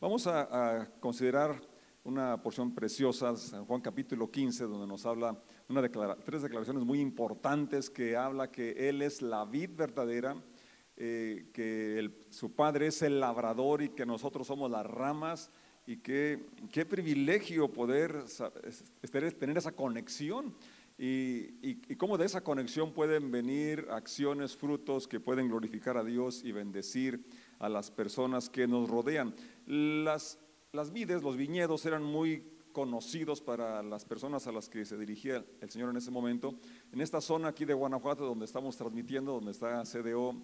Vamos 0.00 0.28
a, 0.28 0.88
considerar 1.00 1.60
una 2.04 2.40
porción 2.40 2.72
preciosa, 2.72 3.36
San 3.36 3.64
Juan 3.64 3.80
capítulo 3.80 4.30
15, 4.30 4.62
donde 4.64 4.86
nos 4.86 5.04
habla 5.04 5.36
tres 6.24 6.42
declaraciones 6.42 6.84
muy 6.84 7.00
importantes 7.00 7.90
que 7.90 8.16
habla 8.16 8.48
que 8.48 8.88
Él 8.88 9.02
es 9.02 9.22
la 9.22 9.44
vid 9.44 9.70
verdadera, 9.74 10.40
eh, 10.96 11.50
que 11.52 12.12
su 12.30 12.54
Padre 12.54 12.86
es 12.86 13.02
el 13.02 13.18
labrador 13.18 13.82
y 13.82 13.88
que 13.88 14.06
nosotros 14.06 14.46
somos 14.46 14.70
las 14.70 14.86
ramas 14.86 15.50
y 15.84 15.96
que, 15.96 16.46
qué 16.70 16.86
privilegio 16.86 17.72
poder 17.72 18.22
tener 19.10 19.58
esa 19.58 19.72
conexión 19.72 20.54
y, 21.00 21.76
cómo 21.96 22.18
de 22.18 22.26
esa 22.26 22.42
conexión 22.42 22.92
pueden 22.92 23.30
venir 23.30 23.86
acciones, 23.90 24.56
frutos 24.56 25.06
que 25.06 25.20
pueden 25.20 25.48
glorificar 25.48 25.96
a 25.96 26.02
Dios 26.02 26.42
y 26.42 26.50
bendecir 26.50 27.24
a 27.60 27.68
las 27.68 27.92
personas 27.92 28.50
que 28.50 28.66
nos 28.66 28.88
rodean. 28.88 29.32
Las, 29.68 30.38
las 30.72 30.92
vides, 30.92 31.22
los 31.22 31.36
viñedos 31.36 31.84
eran 31.84 32.02
muy 32.02 32.42
conocidos 32.72 33.42
para 33.42 33.82
las 33.82 34.06
personas 34.06 34.46
a 34.46 34.52
las 34.52 34.70
que 34.70 34.86
se 34.86 34.96
dirigía 34.96 35.44
el 35.60 35.68
Señor 35.68 35.90
en 35.90 35.98
ese 35.98 36.10
momento. 36.10 36.54
En 36.90 37.02
esta 37.02 37.20
zona 37.20 37.48
aquí 37.48 37.66
de 37.66 37.74
Guanajuato, 37.74 38.24
donde 38.24 38.46
estamos 38.46 38.78
transmitiendo, 38.78 39.32
donde 39.32 39.50
está 39.50 39.82
CDO, 39.82 40.42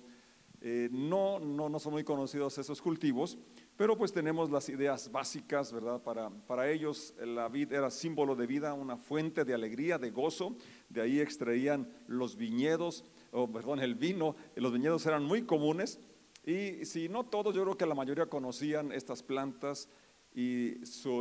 eh, 0.61 0.91
no, 0.93 1.41
no, 1.41 1.71
no 1.71 1.79
son 1.79 1.95
muy 1.95 2.05
conocidos 2.05 2.59
esos 2.59 2.83
cultivos, 2.83 3.39
pero 3.79 3.97
pues 3.97 4.13
tenemos 4.13 4.51
las 4.51 4.69
ideas 4.69 5.11
básicas, 5.11 5.73
¿verdad? 5.73 6.03
Para, 6.03 6.29
para 6.29 6.71
ellos 6.71 7.15
la 7.19 7.49
vid 7.49 7.73
era 7.73 7.91
símbolo 7.91 8.37
de 8.37 8.47
vida, 8.47 8.75
una 8.75 8.99
fuente 8.99 9.47
de 9.47 9.55
alegría, 9.55 9.97
de 9.97 10.11
gozo. 10.11 10.55
De 10.91 11.01
ahí 11.01 11.19
extraían 11.19 11.89
los 12.09 12.37
viñedos, 12.37 13.07
o 13.33 13.51
perdón, 13.51 13.81
el 13.81 13.95
vino. 13.95 14.37
Los 14.55 14.75
viñedos 14.75 15.07
eran 15.07 15.25
muy 15.25 15.45
comunes 15.45 15.99
y 16.47 16.85
si 16.85 17.09
no 17.09 17.25
todos, 17.25 17.55
yo 17.55 17.63
creo 17.63 17.77
que 17.77 17.87
la 17.87 17.95
mayoría 17.95 18.27
conocían 18.27 18.93
estas 18.93 19.23
plantas 19.23 19.89
y 20.35 20.75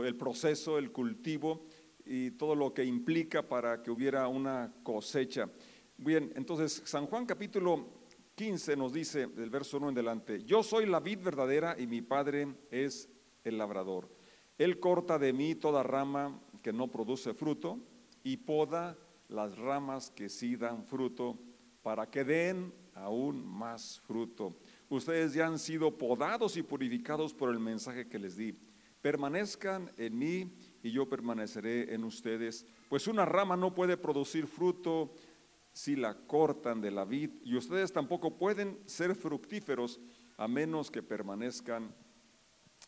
el 0.04 0.16
proceso, 0.16 0.78
el 0.78 0.92
cultivo 0.92 1.66
y 2.06 2.32
todo 2.32 2.56
lo 2.56 2.74
que 2.74 2.84
implica 2.84 3.48
para 3.48 3.82
que 3.82 3.92
hubiera 3.92 4.28
una 4.28 4.74
cosecha. 4.84 5.50
Bien, 5.98 6.34
entonces 6.36 6.82
San 6.86 7.06
Juan 7.06 7.26
capítulo 7.26 7.88
15 8.36 8.76
nos 8.76 8.92
dice, 8.92 9.28
del 9.28 9.50
verso 9.50 9.78
1 9.78 9.90
en 9.90 9.96
delante, 9.96 10.44
yo 10.44 10.64
soy 10.64 10.88
la 10.88 11.00
vid 11.00 11.20
verdadera 11.20 11.76
y 11.80 11.86
mi 11.88 12.02
padre 12.02 12.48
es 12.72 13.08
el 13.44 13.58
labrador. 13.58 14.10
Él 14.58 14.80
corta 14.80 15.20
de 15.20 15.34
mí 15.34 15.56
toda 15.56 15.84
rama 15.84 16.42
que 16.62 16.74
no 16.74 16.90
produce 16.90 17.34
fruto 17.34 17.80
y 18.24 18.38
poda 18.38 18.98
las 19.28 19.58
ramas 19.58 20.10
que 20.10 20.30
sí 20.30 20.56
dan 20.56 20.84
fruto 20.86 21.38
para 21.84 22.10
que 22.10 22.24
den 22.24 22.74
aún 22.96 23.46
más 23.46 24.00
fruto. 24.02 24.56
Ustedes 24.94 25.34
ya 25.34 25.48
han 25.48 25.58
sido 25.58 25.98
podados 25.98 26.56
y 26.56 26.62
purificados 26.62 27.34
por 27.34 27.50
el 27.50 27.60
mensaje 27.60 28.08
que 28.08 28.20
les 28.20 28.38
di. 28.38 28.54
Permanezcan 29.02 29.92
en 29.98 30.16
mí 30.20 30.56
y 30.84 30.92
yo 30.92 31.10
permaneceré 31.10 31.96
en 31.96 32.04
ustedes. 32.04 32.68
Pues 32.90 33.08
una 33.08 33.26
rama 33.26 33.58
no 33.58 33.74
puede 33.74 33.98
producir 33.98 34.46
fruto 34.46 35.16
si 35.72 35.96
la 35.96 36.16
cortan 36.28 36.80
de 36.80 36.92
la 36.92 37.06
vid 37.06 37.32
y 37.44 37.56
ustedes 37.56 37.92
tampoco 37.92 38.38
pueden 38.38 38.78
ser 38.86 39.16
fructíferos 39.16 40.00
a 40.38 40.48
menos 40.48 40.92
que 40.92 41.02
permanezcan 41.02 41.92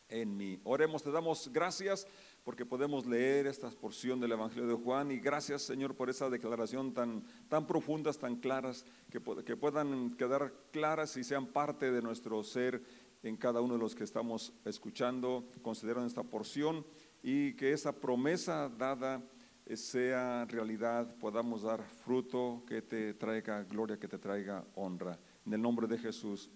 en 0.08 0.38
mí. 0.38 0.62
Oremos, 0.64 1.02
te 1.02 1.10
damos 1.10 1.52
gracias 1.52 2.06
porque 2.46 2.64
podemos 2.64 3.08
leer 3.08 3.48
esta 3.48 3.72
porción 3.72 4.20
del 4.20 4.34
Evangelio 4.34 4.68
de 4.68 4.76
Juan 4.76 5.12
y 5.12 5.18
gracias 5.18 5.64
Señor 5.64 5.96
por 5.96 6.12
esa 6.12 6.30
declaración 6.30 6.94
tan, 6.94 7.24
tan 7.50 7.66
profundas, 7.66 8.20
tan 8.20 8.36
claras, 8.36 8.86
que, 9.10 9.20
que 9.44 9.58
puedan 9.58 10.16
quedar 10.16 10.54
claras 10.72 11.18
y 11.18 11.24
sean 11.24 11.48
parte 11.48 11.92
de 11.92 12.04
nuestro 12.04 12.44
ser 12.44 12.84
en 13.24 13.36
cada 13.36 13.62
uno 13.62 13.74
de 13.74 13.80
los 13.80 13.96
que 13.96 14.04
estamos 14.04 14.54
escuchando, 14.64 15.50
consideran 15.64 16.06
esta 16.06 16.22
porción 16.22 16.86
y 17.24 17.54
que 17.54 17.74
esa 17.74 18.00
promesa 18.00 18.70
dada 18.70 19.24
sea 19.74 20.46
realidad, 20.46 21.16
podamos 21.18 21.64
dar 21.64 21.84
fruto 21.84 22.64
que 22.68 22.84
te 22.84 23.16
traiga 23.16 23.64
gloria, 23.64 23.98
que 23.98 24.08
te 24.08 24.20
traiga 24.20 24.64
honra. 24.76 25.18
En 25.48 25.54
el 25.54 25.62
nombre 25.64 25.88
de 25.88 25.98
Jesús. 25.98 26.52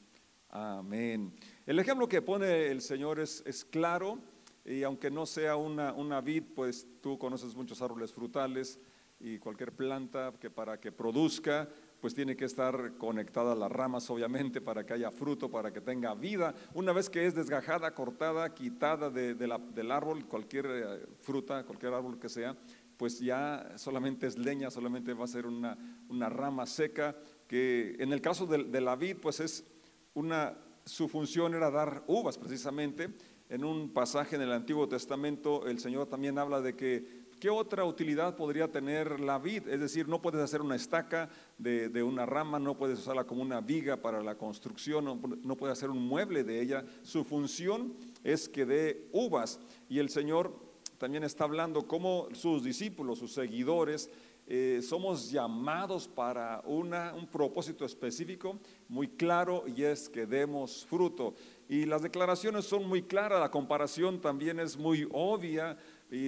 Amén. 0.50 1.33
El 1.66 1.79
ejemplo 1.79 2.07
que 2.07 2.21
pone 2.21 2.67
el 2.67 2.81
Señor 2.81 3.19
es, 3.19 3.41
es 3.47 3.66
claro 3.66 4.19
y 4.65 4.83
aunque 4.83 5.09
no 5.09 5.25
sea 5.25 5.55
una, 5.55 5.93
una 5.93 6.21
vid, 6.21 6.43
pues 6.55 6.87
tú 7.01 7.17
conoces 7.17 7.55
muchos 7.55 7.81
árboles 7.81 8.13
frutales 8.13 8.79
y 9.19 9.37
cualquier 9.37 9.73
planta 9.73 10.33
que 10.39 10.49
para 10.49 10.79
que 10.79 10.91
produzca, 10.91 11.67
pues 11.99 12.15
tiene 12.15 12.37
que 12.37 12.45
estar 12.45 12.97
conectada 12.97 13.51
a 13.51 13.55
las 13.55 13.71
ramas, 13.71 14.09
obviamente, 14.09 14.61
para 14.61 14.85
que 14.85 14.93
haya 14.93 15.11
fruto, 15.11 15.51
para 15.51 15.73
que 15.73 15.81
tenga 15.81 16.13
vida. 16.13 16.55
Una 16.73 16.93
vez 16.93 17.09
que 17.09 17.25
es 17.25 17.35
desgajada, 17.35 17.93
cortada, 17.93 18.53
quitada 18.53 19.09
de, 19.09 19.35
del 19.35 19.91
árbol, 19.91 20.25
cualquier 20.25 20.65
eh, 20.69 21.05
fruta, 21.21 21.65
cualquier 21.65 21.93
árbol 21.93 22.17
que 22.17 22.29
sea, 22.29 22.55
pues 22.95 23.19
ya 23.19 23.73
solamente 23.75 24.27
es 24.27 24.37
leña, 24.37 24.71
solamente 24.71 25.13
va 25.13 25.25
a 25.25 25.27
ser 25.27 25.45
una, 25.45 25.77
una 26.09 26.29
rama 26.29 26.65
seca, 26.65 27.15
que 27.47 27.95
en 27.99 28.13
el 28.13 28.21
caso 28.21 28.45
de, 28.45 28.65
de 28.65 28.81
la 28.81 28.95
vid, 28.95 29.17
pues 29.17 29.39
es 29.39 29.65
una, 30.13 30.57
su 30.85 31.07
función 31.07 31.53
era 31.53 31.69
dar 31.69 32.03
uvas 32.07 32.37
precisamente, 32.37 33.09
en 33.49 33.65
un 33.65 33.89
pasaje 33.89 34.35
en 34.35 34.43
el 34.43 34.51
Antiguo 34.51 34.87
Testamento 34.87 35.67
el 35.67 35.79
Señor 35.79 36.07
también 36.07 36.37
habla 36.37 36.61
de 36.61 36.75
que 36.75 37.27
¿qué 37.39 37.49
otra 37.49 37.85
utilidad 37.85 38.35
podría 38.35 38.71
tener 38.71 39.19
la 39.19 39.39
vid? 39.39 39.67
Es 39.67 39.79
decir, 39.79 40.07
no 40.07 40.21
puedes 40.21 40.41
hacer 40.41 40.61
una 40.61 40.75
estaca 40.75 41.29
de, 41.57 42.03
una 42.03 42.25
rama, 42.25 42.59
no 42.59 42.77
puedes 42.77 42.99
usarla 42.99 43.23
como 43.23 43.41
una 43.41 43.61
viga 43.61 43.97
para 43.97 44.21
la 44.21 44.35
construcción, 44.35 45.05
no, 45.05 45.55
puedes 45.55 45.77
hacer 45.77 45.89
un 45.89 46.05
mueble 46.05 46.43
de 46.43 46.61
ella. 46.61 46.85
Su 47.01 47.23
función 47.23 47.93
es 48.23 48.49
que 48.49 48.65
dé 48.65 49.07
uvas. 49.13 49.59
Y 49.88 49.99
el 49.99 50.09
Señor 50.09 50.53
también 50.97 51.23
está 51.23 51.45
hablando 51.45 51.88
como 51.88 52.27
sus 52.33 52.63
discípulos, 52.63 53.19
sus 53.19 53.33
seguidores, 53.33 54.09
eh, 54.51 54.81
somos 54.81 55.29
llamados 55.29 56.07
para 56.07 56.63
una, 56.65 57.13
un 57.13 57.27
propósito 57.27 57.85
específico 57.85 58.59
muy 58.88 59.07
claro 59.07 59.63
y 59.67 59.83
es 59.83 60.09
que 60.09 60.25
demos 60.25 60.88
fruto. 60.88 61.35
Y 61.69 61.85
las 61.85 62.02
declaraciones 62.02 62.66
son 62.66 62.90
muy 62.90 63.03
claras, 63.03 63.40
la 63.40 63.52
comparación 63.52 64.19
también 64.19 64.59
es 64.59 64.75
muy 64.75 65.07
obvia 65.12 65.78
y, 66.09 66.25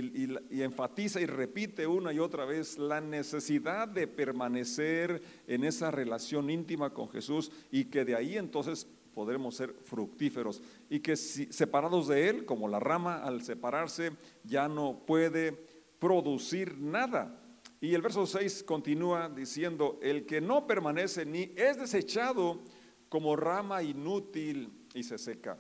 y, 0.51 0.61
enfatiza 0.61 1.19
y 1.19 1.25
repite 1.25 1.87
una 1.87 2.13
y 2.13 2.19
otra 2.19 2.45
vez 2.45 2.77
la 2.77 3.01
necesidad 3.01 3.87
de 3.87 4.05
permanecer 4.05 5.19
en 5.47 5.63
esa 5.63 5.89
relación 5.89 6.51
íntima 6.51 6.93
con 6.93 7.09
Jesús 7.09 7.51
y 7.71 7.85
que 7.85 8.05
de 8.05 8.15
ahí 8.15 8.37
entonces 8.37 8.87
podremos 9.15 9.55
ser 9.55 9.73
fructíferos 9.83 10.61
y 10.91 10.99
que 10.99 11.15
si, 11.15 11.51
separados 11.51 12.07
de 12.07 12.29
Él, 12.29 12.45
como 12.45 12.67
la 12.67 12.79
rama 12.79 13.15
al 13.15 13.41
separarse, 13.41 14.11
ya 14.43 14.67
no 14.67 15.03
puede 15.07 15.53
producir 15.97 16.77
nada. 16.77 17.35
Y 17.79 17.95
el 17.95 18.03
verso 18.03 18.27
6 18.27 18.63
continúa 18.63 19.27
diciendo, 19.27 19.97
el 20.03 20.27
que 20.27 20.39
no 20.39 20.67
permanece 20.67 21.25
ni 21.25 21.51
es 21.55 21.79
desechado 21.79 22.61
como 23.09 23.35
rama 23.35 23.81
inútil 23.81 24.80
y 24.93 25.03
se 25.03 25.17
seca. 25.17 25.57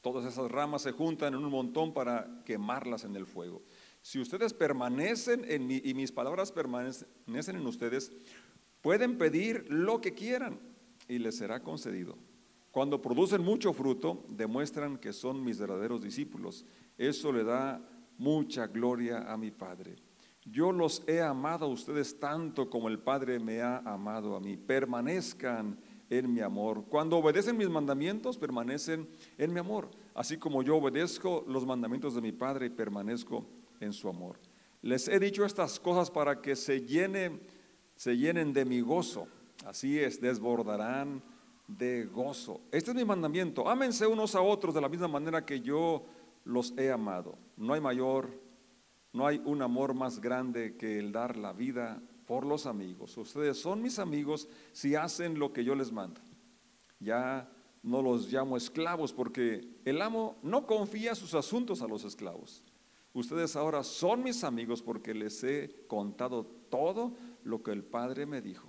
Todas 0.00 0.24
esas 0.24 0.50
ramas 0.50 0.82
se 0.82 0.92
juntan 0.92 1.34
en 1.34 1.44
un 1.44 1.50
montón 1.50 1.92
para 1.92 2.42
quemarlas 2.44 3.04
en 3.04 3.14
el 3.16 3.26
fuego. 3.26 3.62
Si 4.02 4.18
ustedes 4.18 4.54
permanecen 4.54 5.44
en 5.46 5.66
mí 5.66 5.80
y 5.84 5.92
mis 5.92 6.10
palabras 6.10 6.52
permanecen 6.52 7.56
en 7.56 7.66
ustedes, 7.66 8.10
pueden 8.80 9.18
pedir 9.18 9.66
lo 9.68 10.00
que 10.00 10.14
quieran 10.14 10.58
y 11.06 11.18
les 11.18 11.36
será 11.36 11.62
concedido. 11.62 12.16
Cuando 12.70 13.02
producen 13.02 13.42
mucho 13.42 13.72
fruto, 13.72 14.24
demuestran 14.28 14.96
que 14.96 15.12
son 15.12 15.44
mis 15.44 15.58
verdaderos 15.58 16.02
discípulos. 16.02 16.64
Eso 16.96 17.32
le 17.32 17.44
da 17.44 17.82
mucha 18.16 18.68
gloria 18.68 19.30
a 19.30 19.36
mi 19.36 19.50
Padre. 19.50 19.96
Yo 20.44 20.72
los 20.72 21.02
he 21.06 21.20
amado 21.20 21.66
a 21.66 21.68
ustedes 21.68 22.18
tanto 22.18 22.70
como 22.70 22.88
el 22.88 22.98
Padre 22.98 23.38
me 23.38 23.60
ha 23.60 23.78
amado 23.78 24.34
a 24.34 24.40
mí. 24.40 24.56
Permanezcan 24.56 25.78
en 26.10 26.32
mi 26.32 26.40
amor. 26.40 26.84
Cuando 26.88 27.16
obedecen 27.16 27.56
mis 27.56 27.70
mandamientos, 27.70 28.36
permanecen 28.36 29.08
en 29.38 29.52
mi 29.52 29.60
amor. 29.60 29.88
Así 30.14 30.36
como 30.36 30.62
yo 30.62 30.76
obedezco 30.76 31.44
los 31.48 31.64
mandamientos 31.64 32.14
de 32.14 32.20
mi 32.20 32.32
Padre 32.32 32.70
permanezco 32.70 33.46
en 33.80 33.92
su 33.92 34.08
amor. 34.08 34.36
Les 34.82 35.08
he 35.08 35.18
dicho 35.18 35.44
estas 35.44 35.80
cosas 35.80 36.10
para 36.10 36.42
que 36.42 36.56
se 36.56 36.82
llenen, 36.82 37.40
se 37.96 38.16
llenen 38.16 38.52
de 38.52 38.64
mi 38.64 38.80
gozo. 38.80 39.26
Así 39.64 39.98
es, 39.98 40.20
desbordarán 40.20 41.22
de 41.66 42.04
gozo. 42.04 42.60
Este 42.72 42.90
es 42.90 42.96
mi 42.96 43.04
mandamiento. 43.04 43.68
Ámense 43.68 44.06
unos 44.06 44.34
a 44.34 44.42
otros 44.42 44.74
de 44.74 44.80
la 44.80 44.88
misma 44.88 45.08
manera 45.08 45.46
que 45.46 45.60
yo 45.60 46.04
los 46.44 46.76
he 46.76 46.90
amado. 46.90 47.38
No 47.56 47.72
hay 47.72 47.80
mayor 47.80 48.50
no 49.12 49.26
hay 49.26 49.42
un 49.44 49.60
amor 49.60 49.94
más 49.94 50.20
grande 50.20 50.76
que 50.76 50.98
el 50.98 51.10
dar 51.10 51.36
la 51.36 51.52
vida 51.52 52.00
por 52.30 52.46
los 52.46 52.66
amigos. 52.66 53.18
Ustedes 53.18 53.58
son 53.58 53.82
mis 53.82 53.98
amigos 53.98 54.46
si 54.70 54.94
hacen 54.94 55.36
lo 55.36 55.52
que 55.52 55.64
yo 55.64 55.74
les 55.74 55.90
mando. 55.90 56.20
Ya 57.00 57.50
no 57.82 58.02
los 58.02 58.32
llamo 58.32 58.56
esclavos 58.56 59.12
porque 59.12 59.68
el 59.84 60.00
amo 60.00 60.38
no 60.44 60.64
confía 60.64 61.16
sus 61.16 61.34
asuntos 61.34 61.82
a 61.82 61.88
los 61.88 62.04
esclavos. 62.04 62.62
Ustedes 63.14 63.56
ahora 63.56 63.82
son 63.82 64.22
mis 64.22 64.44
amigos 64.44 64.80
porque 64.80 65.12
les 65.12 65.42
he 65.42 65.84
contado 65.88 66.46
todo 66.70 67.16
lo 67.42 67.64
que 67.64 67.72
el 67.72 67.82
Padre 67.82 68.26
me 68.26 68.40
dijo. 68.40 68.68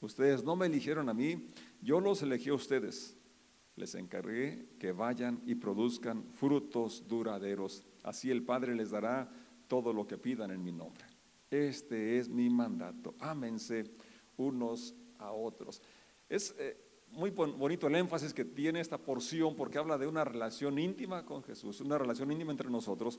Ustedes 0.00 0.44
no 0.44 0.54
me 0.54 0.66
eligieron 0.66 1.08
a 1.08 1.12
mí, 1.12 1.50
yo 1.80 1.98
los 1.98 2.22
elegí 2.22 2.50
a 2.50 2.54
ustedes. 2.54 3.16
les 3.74 3.96
encargué 3.96 4.68
que 4.78 4.92
vayan 4.92 5.42
y 5.44 5.56
produzcan 5.56 6.22
frutos 6.34 7.08
duraderos. 7.08 7.82
Así 8.04 8.30
el 8.30 8.44
Padre 8.44 8.76
les 8.76 8.92
dará 8.92 9.28
todo 9.66 9.92
lo 9.92 10.06
que 10.06 10.18
pidan 10.18 10.52
en 10.52 10.62
mi 10.62 10.70
nombre. 10.70 11.04
Este 11.52 12.16
es 12.16 12.30
mi 12.30 12.48
mandato. 12.48 13.14
Ámense 13.20 13.84
unos 14.38 14.94
a 15.18 15.32
otros. 15.32 15.82
Es 16.26 16.54
eh, 16.58 16.78
muy 17.10 17.28
bonito 17.28 17.86
el 17.86 17.96
énfasis 17.96 18.32
que 18.32 18.46
tiene 18.46 18.80
esta 18.80 18.96
porción 18.96 19.54
porque 19.54 19.76
habla 19.76 19.98
de 19.98 20.06
una 20.06 20.24
relación 20.24 20.78
íntima 20.78 21.26
con 21.26 21.42
Jesús, 21.42 21.82
una 21.82 21.98
relación 21.98 22.32
íntima 22.32 22.52
entre 22.52 22.70
nosotros 22.70 23.18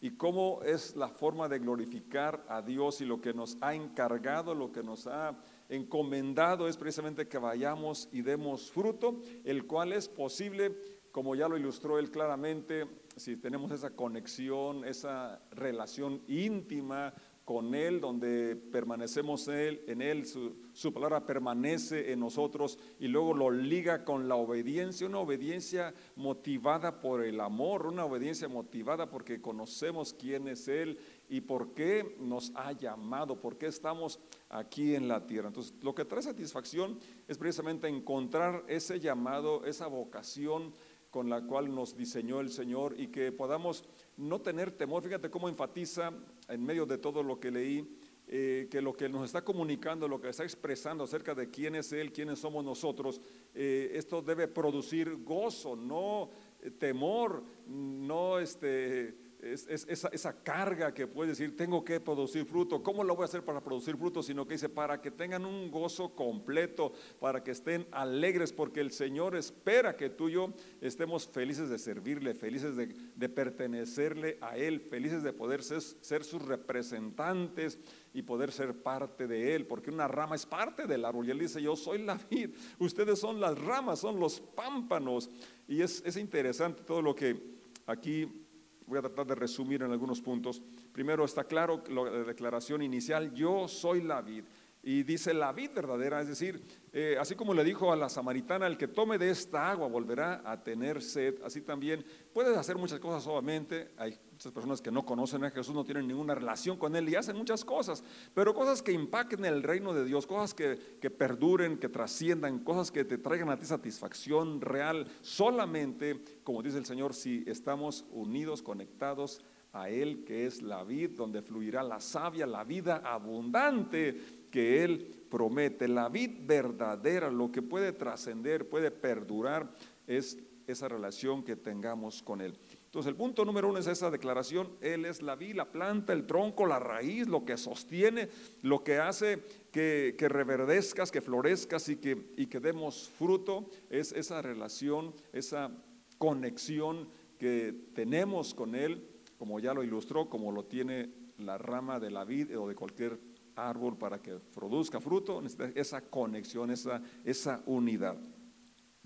y 0.00 0.12
cómo 0.12 0.62
es 0.62 0.96
la 0.96 1.08
forma 1.08 1.46
de 1.46 1.58
glorificar 1.58 2.46
a 2.48 2.62
Dios 2.62 3.02
y 3.02 3.04
lo 3.04 3.20
que 3.20 3.34
nos 3.34 3.58
ha 3.60 3.74
encargado, 3.74 4.54
lo 4.54 4.72
que 4.72 4.82
nos 4.82 5.06
ha 5.06 5.38
encomendado 5.68 6.66
es 6.68 6.78
precisamente 6.78 7.28
que 7.28 7.36
vayamos 7.36 8.08
y 8.12 8.22
demos 8.22 8.70
fruto, 8.70 9.20
el 9.44 9.66
cual 9.66 9.92
es 9.92 10.08
posible, 10.08 10.74
como 11.12 11.34
ya 11.34 11.48
lo 11.48 11.58
ilustró 11.58 11.98
él 11.98 12.10
claramente, 12.10 12.86
si 13.14 13.36
tenemos 13.36 13.70
esa 13.72 13.90
conexión, 13.90 14.86
esa 14.86 15.42
relación 15.50 16.22
íntima 16.28 17.12
con 17.44 17.74
Él, 17.74 18.00
donde 18.00 18.56
permanecemos 18.56 19.48
él, 19.48 19.82
en 19.86 20.00
Él, 20.00 20.26
su, 20.26 20.56
su, 20.72 20.94
palabra 20.94 21.26
permanece 21.26 22.12
en 22.12 22.20
nosotros 22.20 22.78
y 22.98 23.08
luego 23.08 23.34
lo 23.34 23.50
liga 23.50 24.04
con 24.04 24.28
la 24.28 24.36
obediencia, 24.36 25.06
una 25.06 25.18
obediencia 25.18 25.92
motivada 26.16 27.00
por 27.00 27.22
el 27.22 27.40
amor, 27.40 27.86
una 27.86 28.06
obediencia 28.06 28.48
motivada 28.48 29.10
porque 29.10 29.42
conocemos 29.42 30.14
quién 30.14 30.48
es 30.48 30.68
Él 30.68 30.98
y 31.28 31.42
por 31.42 31.74
qué 31.74 32.16
nos 32.18 32.50
ha 32.54 32.72
llamado, 32.72 33.38
por 33.40 33.58
qué 33.58 33.66
estamos 33.66 34.20
aquí 34.48 34.94
en 34.94 35.06
la 35.06 35.26
tierra. 35.26 35.48
Entonces, 35.48 35.74
lo 35.82 35.94
que 35.94 36.06
trae 36.06 36.22
satisfacción 36.22 36.98
es 37.28 37.36
precisamente 37.36 37.88
encontrar 37.88 38.64
ese 38.68 39.00
llamado, 39.00 39.66
esa 39.66 39.86
vocación 39.86 40.72
con 41.14 41.30
la 41.30 41.42
cual 41.42 41.72
nos 41.72 41.96
diseñó 41.96 42.40
el 42.40 42.50
Señor 42.50 42.96
y 42.98 43.06
que 43.06 43.30
podamos 43.30 43.84
no 44.16 44.40
tener 44.40 44.72
temor. 44.72 45.00
Fíjate 45.04 45.30
cómo 45.30 45.48
enfatiza 45.48 46.12
en 46.48 46.66
medio 46.66 46.86
de 46.86 46.98
todo 46.98 47.22
lo 47.22 47.38
que 47.38 47.52
leí, 47.52 47.88
eh, 48.26 48.66
que 48.68 48.82
lo 48.82 48.96
que 48.96 49.08
nos 49.08 49.24
está 49.24 49.44
comunicando, 49.44 50.08
lo 50.08 50.20
que 50.20 50.30
está 50.30 50.42
expresando 50.42 51.04
acerca 51.04 51.32
de 51.32 51.52
quién 51.52 51.76
es 51.76 51.92
Él, 51.92 52.10
quiénes 52.10 52.40
somos 52.40 52.64
nosotros, 52.64 53.20
eh, 53.54 53.92
esto 53.94 54.22
debe 54.22 54.48
producir 54.48 55.22
gozo, 55.22 55.76
no 55.76 56.30
eh, 56.60 56.72
temor, 56.72 57.44
no 57.68 58.40
este 58.40 59.14
es, 59.44 59.66
esa, 59.68 60.42
carga 60.42 60.92
que 60.94 61.06
puede 61.06 61.30
decir, 61.30 61.56
tengo 61.56 61.84
que 61.84 62.00
producir 62.00 62.44
fruto. 62.46 62.82
¿Cómo 62.82 63.04
lo 63.04 63.14
voy 63.14 63.22
a 63.22 63.26
hacer 63.26 63.44
para 63.44 63.62
producir 63.62 63.96
fruto? 63.96 64.22
Sino 64.22 64.46
que 64.46 64.54
dice, 64.54 64.68
para 64.68 65.00
que 65.00 65.10
tengan 65.10 65.44
un 65.44 65.70
gozo 65.70 66.14
completo, 66.14 66.92
para 67.20 67.42
que 67.44 67.50
estén 67.50 67.86
alegres, 67.92 68.52
porque 68.52 68.80
el 68.80 68.90
Señor 68.90 69.36
espera 69.36 69.96
que 69.96 70.10
tú 70.10 70.28
y 70.28 70.32
yo 70.32 70.54
estemos 70.80 71.28
felices 71.28 71.68
de 71.68 71.78
servirle, 71.78 72.34
felices 72.34 72.76
de, 72.76 72.86
de 72.86 73.28
pertenecerle 73.28 74.38
a 74.40 74.56
Él, 74.56 74.80
felices 74.80 75.22
de 75.22 75.32
poder 75.32 75.62
ser, 75.62 75.82
ser, 75.82 76.24
sus 76.24 76.42
representantes 76.42 77.78
y 78.12 78.22
poder 78.22 78.50
ser 78.50 78.82
parte 78.82 79.26
de 79.26 79.54
Él, 79.54 79.66
porque 79.66 79.90
una 79.90 80.08
rama 80.08 80.36
es 80.36 80.46
parte 80.46 80.86
del 80.86 81.04
árbol. 81.04 81.26
Y 81.26 81.30
Él 81.30 81.38
dice, 81.38 81.60
yo 81.60 81.76
soy 81.76 81.98
la 81.98 82.18
vid, 82.30 82.50
ustedes 82.78 83.18
son 83.18 83.40
las 83.40 83.58
ramas, 83.58 83.98
son 83.98 84.18
los 84.18 84.40
pámpanos. 84.40 85.28
Y 85.68 85.82
es, 85.82 86.02
es 86.06 86.16
interesante 86.16 86.82
todo 86.82 87.02
lo 87.02 87.14
que 87.14 87.54
aquí 87.86 88.43
Voy 88.86 88.98
a 88.98 89.02
tratar 89.02 89.26
de 89.26 89.34
resumir 89.34 89.82
en 89.82 89.90
algunos 89.90 90.20
puntos. 90.20 90.62
Primero 90.92 91.24
está 91.24 91.44
claro 91.44 91.82
la 91.88 92.10
declaración 92.24 92.82
inicial, 92.82 93.32
yo 93.34 93.66
soy 93.68 94.02
la 94.02 94.20
vid. 94.20 94.44
Y 94.86 95.02
dice 95.02 95.32
la 95.32 95.50
vid 95.50 95.70
verdadera, 95.74 96.20
es 96.20 96.28
decir, 96.28 96.62
eh, 96.92 97.16
así 97.18 97.34
como 97.34 97.54
le 97.54 97.64
dijo 97.64 97.90
a 97.90 97.96
la 97.96 98.10
samaritana, 98.10 98.66
el 98.66 98.76
que 98.76 98.86
tome 98.86 99.16
de 99.16 99.30
esta 99.30 99.70
agua 99.70 99.88
volverá 99.88 100.42
a 100.44 100.62
tener 100.62 101.00
sed, 101.00 101.36
así 101.42 101.62
también 101.62 102.04
puedes 102.34 102.54
hacer 102.54 102.76
muchas 102.76 103.00
cosas 103.00 103.26
obviamente, 103.26 103.92
hay 103.96 104.18
muchas 104.30 104.52
personas 104.52 104.82
que 104.82 104.90
no 104.90 105.06
conocen 105.06 105.42
a 105.42 105.50
Jesús, 105.50 105.74
no 105.74 105.86
tienen 105.86 106.06
ninguna 106.06 106.34
relación 106.34 106.76
con 106.76 106.94
Él 106.96 107.08
y 107.08 107.14
hacen 107.14 107.34
muchas 107.34 107.64
cosas, 107.64 108.04
pero 108.34 108.52
cosas 108.52 108.82
que 108.82 108.92
impacten 108.92 109.46
el 109.46 109.62
reino 109.62 109.94
de 109.94 110.04
Dios, 110.04 110.26
cosas 110.26 110.52
que, 110.52 110.98
que 111.00 111.10
perduren, 111.10 111.78
que 111.78 111.88
trasciendan, 111.88 112.58
cosas 112.58 112.90
que 112.90 113.06
te 113.06 113.16
traigan 113.16 113.48
a 113.48 113.58
ti 113.58 113.64
satisfacción 113.64 114.60
real, 114.60 115.06
solamente, 115.22 116.22
como 116.42 116.62
dice 116.62 116.76
el 116.76 116.84
Señor, 116.84 117.14
si 117.14 117.42
estamos 117.46 118.04
unidos, 118.10 118.60
conectados 118.60 119.40
a 119.74 119.88
Él, 119.90 120.24
que 120.24 120.46
es 120.46 120.62
la 120.62 120.84
vid, 120.84 121.10
donde 121.10 121.42
fluirá 121.42 121.82
la 121.82 122.00
savia, 122.00 122.46
la 122.46 122.64
vida 122.64 123.02
abundante 123.04 124.43
que 124.54 124.84
Él 124.84 125.26
promete. 125.28 125.88
La 125.88 126.08
vid 126.08 126.46
verdadera, 126.46 127.28
lo 127.28 127.50
que 127.50 127.60
puede 127.60 127.92
trascender, 127.92 128.68
puede 128.68 128.92
perdurar, 128.92 129.74
es 130.06 130.38
esa 130.68 130.86
relación 130.86 131.42
que 131.42 131.56
tengamos 131.56 132.22
con 132.22 132.40
Él. 132.40 132.56
Entonces 132.84 133.10
el 133.10 133.16
punto 133.16 133.44
número 133.44 133.68
uno 133.68 133.80
es 133.80 133.88
esa 133.88 134.12
declaración, 134.12 134.70
Él 134.80 135.06
es 135.06 135.22
la 135.22 135.34
vid, 135.34 135.56
la 135.56 135.72
planta, 135.72 136.12
el 136.12 136.24
tronco, 136.24 136.66
la 136.66 136.78
raíz, 136.78 137.26
lo 137.26 137.44
que 137.44 137.56
sostiene, 137.56 138.28
lo 138.62 138.84
que 138.84 138.98
hace 138.98 139.42
que, 139.72 140.14
reverdezcas, 140.20 141.10
que 141.10 141.20
florezcas 141.20 141.88
y 141.88 141.96
que, 141.96 142.32
y 142.36 142.46
que 142.46 142.60
demos 142.60 143.10
fruto, 143.18 143.68
es 143.90 144.12
esa 144.12 144.40
relación, 144.40 145.14
esa 145.32 145.72
conexión 146.16 147.08
que 147.40 147.74
tenemos 147.92 148.54
con 148.54 148.76
Él, 148.76 149.04
como 149.36 149.58
ya 149.58 149.74
lo 149.74 149.82
ilustró, 149.82 150.28
como 150.28 150.52
lo 150.52 150.64
tiene 150.66 151.10
la 151.38 151.58
rama 151.58 151.98
de 151.98 152.12
la 152.12 152.24
vid 152.24 152.56
o 152.56 152.68
de 152.68 152.76
cualquier 152.76 153.18
árbol 153.56 153.96
para 153.96 154.20
que 154.20 154.34
produzca 154.54 155.00
fruto, 155.00 155.42
esa 155.74 156.00
conexión, 156.02 156.70
esa, 156.70 157.02
esa 157.24 157.62
unidad. 157.66 158.16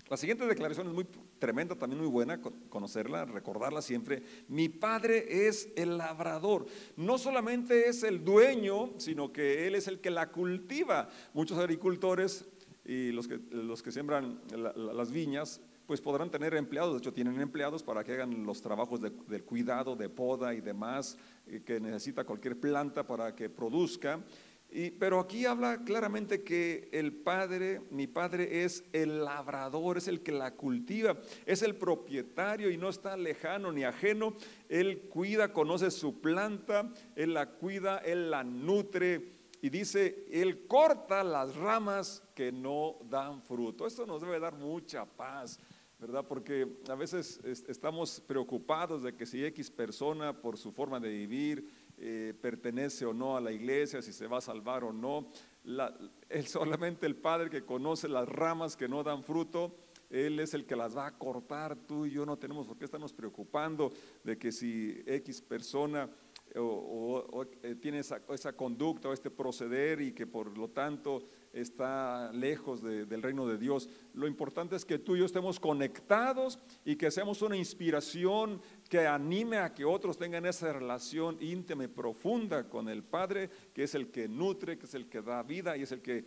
La 0.09 0.17
siguiente 0.17 0.47
declaración 0.47 0.87
es 0.87 0.93
muy 0.93 1.05
tremenda, 1.37 1.75
también 1.75 2.01
muy 2.01 2.09
buena 2.09 2.41
conocerla, 2.41 3.25
recordarla 3.25 3.81
siempre. 3.81 4.23
Mi 4.47 4.67
padre 4.67 5.47
es 5.47 5.69
el 5.75 5.97
labrador. 5.97 6.65
No 6.95 7.19
solamente 7.19 7.87
es 7.87 8.01
el 8.01 8.25
dueño, 8.25 8.93
sino 8.97 9.31
que 9.31 9.67
él 9.67 9.75
es 9.75 9.87
el 9.87 9.99
que 9.99 10.09
la 10.09 10.31
cultiva. 10.31 11.09
Muchos 11.33 11.59
agricultores 11.59 12.45
y 12.85 13.11
los 13.11 13.27
que, 13.27 13.39
los 13.51 13.83
que 13.83 13.91
siembran 13.91 14.41
las 14.75 15.11
viñas, 15.11 15.61
pues 15.89 16.01
podrán 16.01 16.29
tener 16.29 16.53
empleados. 16.53 16.93
De 16.93 16.99
hecho, 16.99 17.11
tienen 17.11 17.41
empleados 17.41 17.81
para 17.81 18.03
que 18.03 18.13
hagan 18.13 18.45
los 18.45 18.61
trabajos 18.61 19.01
del 19.01 19.43
cuidado, 19.43 19.95
de 19.95 20.07
poda 20.07 20.53
y 20.53 20.61
demás 20.61 21.17
eh, 21.47 21.63
que 21.65 21.79
necesita 21.79 22.25
cualquier 22.25 22.59
planta 22.59 23.07
para 23.07 23.33
que 23.33 23.49
produzca. 23.49 24.23
Y, 24.69 24.91
pero 24.91 25.19
aquí 25.19 25.47
habla 25.47 25.83
claramente 25.83 26.43
que 26.43 26.89
el 26.91 27.11
padre, 27.11 27.81
mi 27.89 28.05
padre 28.05 28.63
es 28.63 28.83
el 28.93 29.25
labrador, 29.25 29.97
es 29.97 30.07
el 30.07 30.21
que 30.21 30.31
la 30.31 30.53
cultiva, 30.53 31.17
es 31.47 31.63
el 31.63 31.75
propietario 31.75 32.69
y 32.69 32.77
no 32.77 32.89
está 32.89 33.17
lejano 33.17 33.71
ni 33.71 33.83
ajeno. 33.83 34.35
Él 34.67 35.09
cuida, 35.09 35.53
conoce 35.53 35.89
su 35.89 36.21
planta, 36.21 36.93
él 37.15 37.33
la 37.33 37.49
cuida, 37.49 37.97
él 37.97 38.29
la 38.29 38.43
nutre. 38.43 39.39
Y 39.61 39.69
dice, 39.71 40.27
él 40.31 40.67
corta 40.67 41.23
las 41.23 41.55
ramas 41.55 42.23
que 42.35 42.51
no 42.51 42.97
dan 43.09 43.41
fruto. 43.41 43.87
Esto 43.87 44.05
nos 44.05 44.21
debe 44.21 44.39
dar 44.39 44.53
mucha 44.53 45.03
paz. 45.03 45.59
¿Verdad? 45.99 46.25
Porque 46.25 46.65
a 46.87 46.95
veces 46.95 47.41
estamos 47.43 48.21
preocupados 48.21 49.03
de 49.03 49.15
que 49.15 49.25
si 49.25 49.43
X 49.43 49.69
persona 49.69 50.33
por 50.41 50.57
su 50.57 50.71
forma 50.71 50.99
de 50.99 51.09
vivir 51.09 51.69
eh, 51.97 52.33
pertenece 52.41 53.05
o 53.05 53.13
no 53.13 53.35
a 53.35 53.41
la 53.41 53.51
iglesia, 53.51 54.01
si 54.01 54.13
se 54.13 54.27
va 54.27 54.37
a 54.37 54.41
salvar 54.41 54.85
o 54.85 54.93
no. 54.93 55.29
solamente 56.45 57.05
el 57.05 57.17
Padre 57.17 57.49
que 57.49 57.65
conoce 57.65 58.07
las 58.07 58.29
ramas 58.29 58.77
que 58.77 58.87
no 58.87 59.03
dan 59.03 59.23
fruto, 59.23 59.75
Él 60.09 60.39
es 60.39 60.53
el 60.53 60.65
que 60.65 60.77
las 60.77 60.95
va 60.95 61.07
a 61.07 61.17
cortar. 61.17 61.75
Tú 61.75 62.05
y 62.05 62.11
yo 62.11 62.25
no 62.25 62.37
tenemos 62.37 62.65
por 62.65 62.77
qué 62.77 62.85
estarnos 62.85 63.11
preocupando 63.11 63.91
de 64.23 64.37
que 64.37 64.53
si 64.53 65.03
X 65.05 65.41
persona 65.41 66.09
o, 66.55 67.45
eh, 67.61 67.75
tiene 67.75 67.99
esa, 67.99 68.21
esa, 68.29 68.53
conducta 68.53 69.09
o 69.09 69.13
este 69.13 69.29
proceder 69.29 70.01
y 70.01 70.13
que 70.13 70.25
por 70.25 70.57
lo 70.57 70.69
tanto 70.69 71.23
está 71.53 72.31
lejos 72.31 72.81
del 72.81 73.21
reino 73.21 73.47
de 73.47 73.57
Dios. 73.57 73.89
Lo 74.13 74.27
importante 74.27 74.75
es 74.75 74.85
que 74.85 74.99
tú 74.99 75.15
y 75.15 75.19
yo 75.19 75.25
estemos 75.25 75.59
conectados 75.59 76.59
y 76.85 76.95
que 76.95 77.11
seamos 77.11 77.41
una 77.41 77.57
inspiración 77.57 78.61
que 78.87 79.07
anime 79.07 79.57
a 79.57 79.73
que 79.73 79.85
otros 79.85 80.17
tengan 80.17 80.45
esa 80.45 80.71
relación 80.73 81.37
íntima 81.41 81.83
y 81.83 81.87
profunda 81.87 82.69
con 82.69 82.89
el 82.89 83.03
Padre, 83.03 83.49
que 83.73 83.83
es 83.83 83.95
el 83.95 84.11
que 84.11 84.27
nutre, 84.27 84.77
que 84.77 84.85
es 84.85 84.93
el 84.93 85.07
que 85.07 85.21
da 85.21 85.43
vida 85.43 85.75
y 85.77 85.83
es 85.83 85.91
el 85.91 86.01
que 86.01 86.25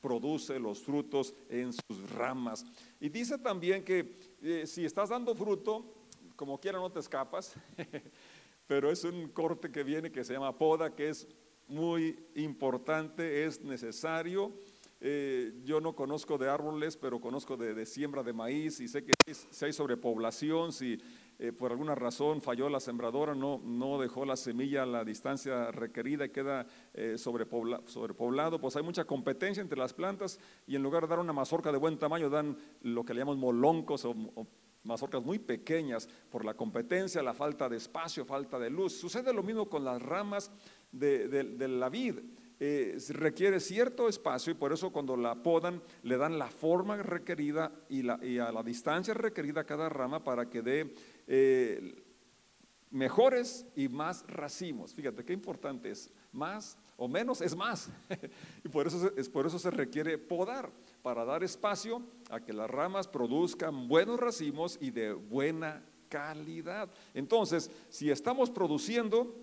produce 0.00 0.58
los 0.58 0.80
frutos 0.80 1.34
en 1.48 1.72
sus 1.72 2.10
ramas. 2.10 2.66
Y 3.00 3.08
dice 3.08 3.38
también 3.38 3.84
que 3.84 4.16
eh, 4.42 4.66
si 4.66 4.84
estás 4.84 5.10
dando 5.10 5.34
fruto, 5.34 5.94
como 6.34 6.58
quiera 6.58 6.78
no 6.78 6.90
te 6.90 6.98
escapas, 6.98 7.54
pero 8.66 8.90
es 8.90 9.04
un 9.04 9.28
corte 9.28 9.70
que 9.70 9.84
viene 9.84 10.10
que 10.10 10.24
se 10.24 10.32
llama 10.32 10.58
poda, 10.58 10.94
que 10.94 11.10
es 11.10 11.28
muy 11.72 12.18
importante, 12.34 13.44
es 13.44 13.62
necesario. 13.62 14.52
Eh, 15.00 15.54
yo 15.64 15.80
no 15.80 15.96
conozco 15.96 16.38
de 16.38 16.48
árboles, 16.48 16.96
pero 16.96 17.20
conozco 17.20 17.56
de, 17.56 17.84
siembra 17.86 18.22
de 18.22 18.32
maíz 18.32 18.78
y 18.78 18.86
sé 18.86 19.04
que 19.04 19.14
si 19.26 19.64
hay 19.64 19.72
sobrepoblación, 19.72 20.72
si 20.72 20.96
eh, 21.40 21.50
por 21.50 21.72
alguna 21.72 21.96
razón 21.96 22.40
falló 22.40 22.68
la 22.68 22.78
sembradora, 22.78 23.34
no, 23.34 23.60
no 23.64 23.98
dejó 23.98 24.24
la 24.24 24.36
semilla 24.36 24.84
a 24.84 24.86
la 24.86 25.04
distancia 25.04 25.72
requerida 25.72 26.26
y 26.26 26.28
queda 26.28 26.66
eh, 26.94 27.16
sobrepoblado, 27.18 28.60
pues 28.60 28.76
hay 28.76 28.84
mucha 28.84 29.04
competencia 29.04 29.60
entre 29.60 29.78
las 29.78 29.92
plantas 29.92 30.38
y 30.68 30.76
en 30.76 30.84
lugar 30.84 31.02
de 31.02 31.08
dar 31.08 31.18
una 31.18 31.32
mazorca 31.32 31.72
de 31.72 31.78
buen 31.78 31.98
tamaño, 31.98 32.30
dan 32.30 32.56
lo 32.82 33.02
que 33.04 33.12
le 33.12 33.20
llamamos 33.20 33.38
moloncos 33.38 34.04
o, 34.04 34.14
mazorcas 34.84 35.24
muy 35.24 35.38
pequeñas 35.38 36.08
por 36.30 36.44
la 36.44 36.54
competencia, 36.54 37.22
la 37.22 37.34
falta 37.34 37.68
de 37.68 37.76
espacio, 37.76 38.24
falta 38.24 38.58
de 38.58 38.70
luz. 38.70 38.92
Sucede 38.92 39.32
lo 39.32 39.42
mismo 39.42 39.68
con 39.68 39.84
las 39.84 40.02
ramas 40.02 40.50
de, 40.92 41.68
la 41.68 41.88
vid. 41.88 42.18
Eh, 42.60 42.96
requiere 43.08 43.58
cierto 43.58 44.08
espacio 44.08 44.52
y 44.52 44.54
por 44.54 44.72
eso 44.72 44.92
cuando 44.92 45.16
la 45.16 45.34
podan 45.34 45.82
le 46.04 46.16
dan 46.16 46.38
la 46.38 46.46
forma 46.46 46.96
requerida 46.98 47.72
y, 47.88 48.06
a 48.08 48.52
la 48.52 48.62
distancia 48.62 49.14
requerida 49.14 49.62
a 49.62 49.64
cada 49.64 49.88
rama 49.88 50.22
para 50.22 50.48
que 50.48 50.62
dé 50.62 50.94
eh, 51.26 52.04
mejores 52.92 53.66
y 53.74 53.88
más 53.88 54.24
racimos. 54.28 54.94
Fíjate 54.94 55.24
qué 55.24 55.32
importante 55.32 55.90
es. 55.90 56.12
Más 56.30 56.78
o 56.96 57.08
menos 57.08 57.40
es 57.40 57.56
más. 57.56 57.90
y 58.64 58.68
por 58.68 58.86
eso, 58.86 59.10
es, 59.16 59.28
por 59.28 59.46
eso 59.46 59.58
se 59.58 59.70
requiere 59.70 60.18
podar, 60.18 60.70
para 61.02 61.24
dar 61.24 61.42
espacio 61.42 62.02
a 62.30 62.40
que 62.40 62.52
las 62.52 62.70
ramas 62.70 63.08
produzcan 63.08 63.88
buenos 63.88 64.20
racimos 64.20 64.78
y 64.80 64.90
de 64.90 65.12
buena 65.12 65.82
calidad. 66.08 66.90
Entonces, 67.14 67.70
si 67.88 68.10
estamos 68.10 68.50
produciendo 68.50 69.34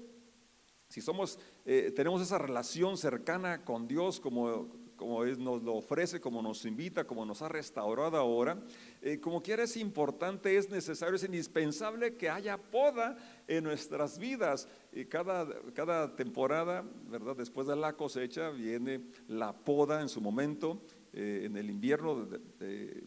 si 0.90 1.02
somos, 1.02 1.38
eh, 1.66 1.92
tenemos 1.96 2.20
esa 2.20 2.40
relación 2.40 2.98
cercana 2.98 3.64
con 3.64 3.88
Dios 3.88 4.20
como, 4.20 4.70
como 4.96 5.24
nos 5.24 5.62
lo 5.62 5.76
ofrece, 5.76 6.20
como 6.20 6.42
nos 6.42 6.66
invita, 6.66 7.06
como 7.06 7.26
nos 7.26 7.44
ha 7.44 7.48
restaurado 7.48 8.18
ahora, 8.18 8.60
eh, 9.04 9.20
como 9.20 9.44
quiera 9.44 9.64
es 9.64 9.78
importante, 9.78 10.58
es 10.58 10.72
necesario, 10.72 11.16
es 11.16 11.24
indispensable 11.24 12.16
que 12.16 12.28
haya 12.28 12.58
poda 12.58 13.18
en 13.48 13.64
nuestras 13.64 14.18
vidas. 14.18 14.68
Cada, 15.10 15.48
cada 15.74 16.16
temporada, 16.16 16.84
¿verdad? 17.08 17.36
Después 17.36 17.68
de 17.68 17.76
la 17.76 17.94
cosecha 17.94 18.50
viene 18.50 19.02
la 19.28 19.54
poda 19.54 20.02
en 20.02 20.10
su 20.10 20.22
momento, 20.22 20.82
eh, 21.14 21.44
en 21.46 21.56
el 21.56 21.70
invierno, 21.70 22.28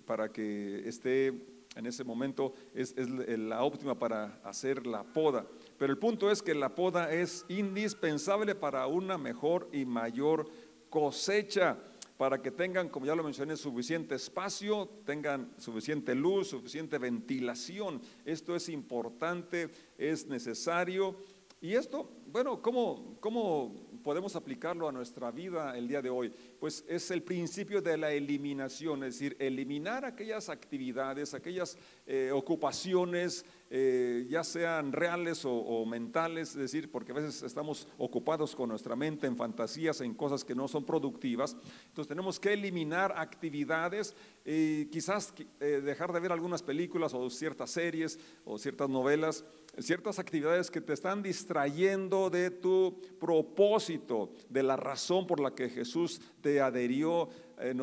para 0.07 0.31
que 0.31 0.89
esté 0.89 1.62
en 1.77 1.87
ese 1.87 2.05
momento, 2.05 2.53
es, 2.75 2.95
la 2.97 3.63
óptima 3.63 3.99
para 3.99 4.41
hacer 4.45 4.87
la 4.87 5.05
poda. 5.05 5.47
Pero 5.79 5.93
el 5.93 5.99
punto 5.99 6.31
es 6.31 6.43
que 6.43 6.55
la 6.55 6.75
poda 6.75 7.13
es 7.13 7.45
indispensable 7.49 8.55
para 8.55 8.87
una 8.87 9.19
mejor 9.19 9.69
y 9.73 9.85
mayor 9.85 10.49
cosecha, 10.91 11.79
para 12.19 12.41
que 12.41 12.51
tengan, 12.51 12.89
como 12.89 13.07
ya 13.07 13.15
lo 13.15 13.25
mencioné, 13.25 13.57
suficiente 13.57 14.15
espacio, 14.15 14.89
tengan 15.05 15.53
suficiente 15.59 16.15
luz, 16.15 16.49
suficiente 16.49 16.99
ventilación. 16.99 18.01
Esto 18.25 18.55
es 18.55 18.69
importante, 18.69 19.71
es 19.99 20.27
necesario. 20.27 21.17
Y 21.61 21.75
esto, 21.75 22.11
bueno, 22.27 22.61
¿cómo, 22.61 23.17
cómo 23.21 23.75
podemos 24.03 24.37
aplicarlo 24.37 24.89
a 24.89 24.93
nuestra 24.93 25.31
vida 25.31 25.77
el 25.77 25.89
día 25.89 26.03
de 26.03 26.11
hoy? 26.11 26.33
Pues 26.59 26.85
es 26.89 27.11
el 27.11 27.23
principio 27.23 27.81
de 27.81 27.97
la 27.97 28.13
eliminación, 28.13 29.05
es 29.05 29.15
decir, 29.15 29.37
eliminar 29.39 30.05
aquellas 30.05 30.49
actividades, 30.49 31.35
aquellas 31.35 31.79
eh, 32.07 32.31
ocupaciones, 32.33 33.45
eh, 33.75 34.27
ya 34.29 34.45
sean 34.45 34.93
reales 34.93 35.47
o, 35.47 35.87
mentales, 35.87 36.51
es 36.51 36.57
decir, 36.57 36.91
porque 36.91 37.13
a 37.13 37.15
veces 37.15 37.43
estamos 37.43 37.89
ocupados 37.97 38.55
con 38.55 38.69
nuestra 38.69 38.95
mente 38.95 39.27
en 39.27 39.35
fantasías, 39.35 40.03
en 40.03 40.13
cosas 40.13 40.45
que 40.45 40.55
no 40.55 40.69
son 40.69 40.85
productivas. 40.85 41.57
Entonces 41.87 42.07
tenemos 42.07 42.39
que 42.39 42.53
eliminar 42.53 43.15
actividades 43.17 44.15
y 44.45 44.85
quizás 44.87 45.33
eh, 45.59 45.81
dejar 45.83 46.13
de 46.13 46.21
ver 46.21 46.33
algunas 46.33 46.63
películas 46.63 47.15
o 47.15 47.31
ciertas 47.31 47.71
series 47.71 48.21
o 48.45 48.59
ciertas 48.59 48.91
novelas, 48.91 49.43
ciertas 49.79 50.19
actividades 50.19 50.71
que 50.71 50.83
te 50.83 50.93
están 50.93 51.23
distrayendo 51.23 52.29
de 52.29 52.51
tu 52.51 53.01
propósito, 53.19 54.35
de 54.51 54.65
la 54.65 54.77
razón 54.77 55.27
por 55.27 55.41
la 55.41 55.55
que 55.55 55.71
Jesús 55.71 56.21
te 56.43 56.61
adherió 56.61 57.31
eh, 57.63 57.75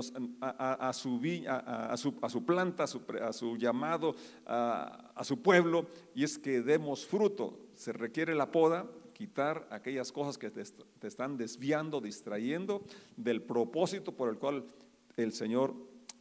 a, 0.41 0.93
su, 0.93 1.19
su, 1.97 2.15
a, 2.21 2.29
su, 2.29 2.45
planta, 2.45 2.83
a 2.83 3.33
su, 3.33 3.57
llamado, 3.57 4.15
a, 4.45 5.23
su 5.23 5.41
pueblo, 5.41 5.87
y 6.13 6.23
es 6.23 6.37
que 6.37 6.61
demos 6.61 7.05
fruto. 7.05 7.57
Se 7.75 7.93
requiere 7.93 8.35
la 8.35 8.51
poda, 8.51 8.85
quitar 9.13 9.67
aquellas 9.71 10.11
cosas 10.11 10.37
que 10.37 10.49
te, 10.51 10.61
están 11.07 11.37
desviando, 11.37 12.01
distrayendo 12.01 12.83
del 13.15 13.41
propósito 13.41 14.11
por 14.11 14.29
el 14.29 14.37
cual 14.37 14.65
el 15.15 15.33
Señor 15.33 15.73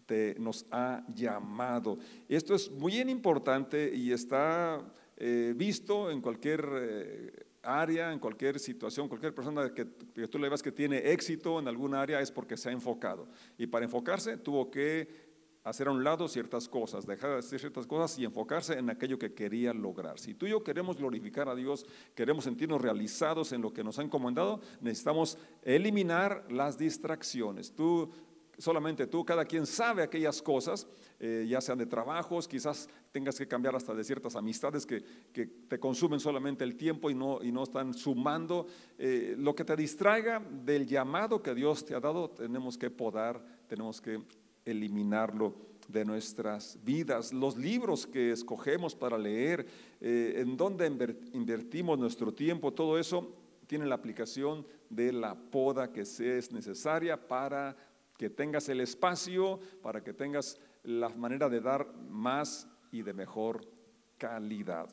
te, 0.06 0.36
nos 0.38 0.66
ha 0.70 1.04
llamado. 1.14 1.98
Esto 2.28 2.54
es 2.54 2.70
muy 2.70 2.98
importante 3.00 3.92
y 3.94 4.12
está 4.12 4.80
eh, 5.16 5.52
visto 5.56 6.10
en 6.10 6.20
cualquier... 6.20 6.68
Eh, 6.72 7.47
área, 7.68 8.12
en 8.12 8.18
cualquier 8.18 8.58
situación, 8.58 9.08
cualquier 9.08 9.34
persona 9.34 9.72
que, 9.72 9.84
tú 9.84 10.38
le 10.38 10.48
veas 10.48 10.62
que 10.62 10.72
tiene 10.72 11.12
éxito 11.12 11.58
en 11.58 11.68
alguna 11.68 12.00
área 12.00 12.20
es 12.20 12.32
porque 12.32 12.56
se 12.56 12.70
ha 12.70 12.72
enfocado. 12.72 13.28
Y 13.58 13.66
para 13.66 13.84
enfocarse 13.84 14.38
tuvo 14.38 14.70
que 14.70 15.28
hacer 15.64 15.88
a 15.88 15.90
un 15.90 16.02
lado 16.02 16.28
ciertas 16.28 16.66
cosas, 16.66 17.06
dejar 17.06 17.32
de 17.32 17.38
hacer 17.38 17.60
ciertas 17.60 17.86
cosas 17.86 18.18
y 18.18 18.24
enfocarse 18.24 18.78
en 18.78 18.88
aquello 18.88 19.18
que 19.18 19.34
quería 19.34 19.74
lograr. 19.74 20.18
Si 20.18 20.34
tú 20.34 20.46
y 20.46 20.50
yo 20.50 20.62
queremos 20.62 20.96
glorificar 20.96 21.48
a 21.48 21.54
Dios, 21.54 21.84
queremos 22.14 22.44
sentirnos 22.44 22.80
realizados 22.80 23.52
en 23.52 23.60
lo 23.60 23.72
que 23.72 23.84
nos 23.84 23.98
ha 23.98 24.02
encomendado, 24.02 24.60
necesitamos 24.80 25.36
eliminar 25.62 26.46
las 26.50 26.78
distracciones. 26.78 27.72
Tú 27.72 28.10
solamente 28.58 29.06
tú, 29.06 29.24
cada 29.24 29.44
quien 29.44 29.66
sabe 29.66 30.02
aquellas 30.02 30.42
cosas, 30.42 30.86
eh, 31.20 31.46
ya 31.48 31.60
sean 31.60 31.78
de 31.78 31.86
trabajos, 31.86 32.48
quizás 32.48 32.88
tengas 33.12 33.38
que 33.38 33.46
cambiar 33.46 33.74
hasta 33.76 33.94
de 33.94 34.04
ciertas 34.04 34.36
amistades 34.36 34.84
que, 34.84 35.00
te 35.68 35.78
consumen 35.78 36.20
solamente 36.20 36.64
el 36.64 36.76
tiempo 36.76 37.10
y 37.10 37.14
no, 37.14 37.62
están 37.62 37.94
sumando. 37.94 38.66
Eh, 38.98 39.34
lo 39.38 39.54
que 39.54 39.64
te 39.64 39.76
distraiga 39.76 40.40
del 40.40 40.86
llamado 40.86 41.42
que 41.42 41.54
Dios 41.54 41.84
te 41.84 41.94
ha 41.94 42.00
dado, 42.00 42.30
tenemos 42.30 42.76
que 42.76 42.90
podar, 42.90 43.42
tenemos 43.68 44.00
que 44.00 44.20
eliminarlo 44.64 45.54
de 45.88 46.04
nuestras 46.04 46.78
vidas. 46.84 47.32
Los 47.32 47.56
libros 47.56 48.06
que 48.06 48.32
escogemos 48.32 48.94
para 48.94 49.16
leer, 49.16 49.66
eh, 50.00 50.34
en 50.36 50.56
dónde 50.56 50.86
invertimos 51.32 51.98
nuestro 51.98 52.32
tiempo, 52.32 52.72
todo 52.72 52.98
eso 52.98 53.34
tiene 53.66 53.86
la 53.86 53.94
aplicación 53.94 54.66
de 54.88 55.12
la 55.12 55.34
poda 55.34 55.92
que 55.92 56.00
es 56.00 56.52
necesaria 56.52 57.28
para 57.28 57.76
que 58.18 58.28
tengas 58.28 58.68
el 58.68 58.80
espacio, 58.80 59.60
para 59.80 60.02
que 60.02 60.12
tengas 60.12 60.60
la 60.82 61.08
manera 61.08 61.48
de 61.48 61.60
dar 61.60 61.94
más 61.94 62.68
y 62.90 63.02
de 63.02 63.14
mejor 63.14 63.64
calidad. 64.18 64.88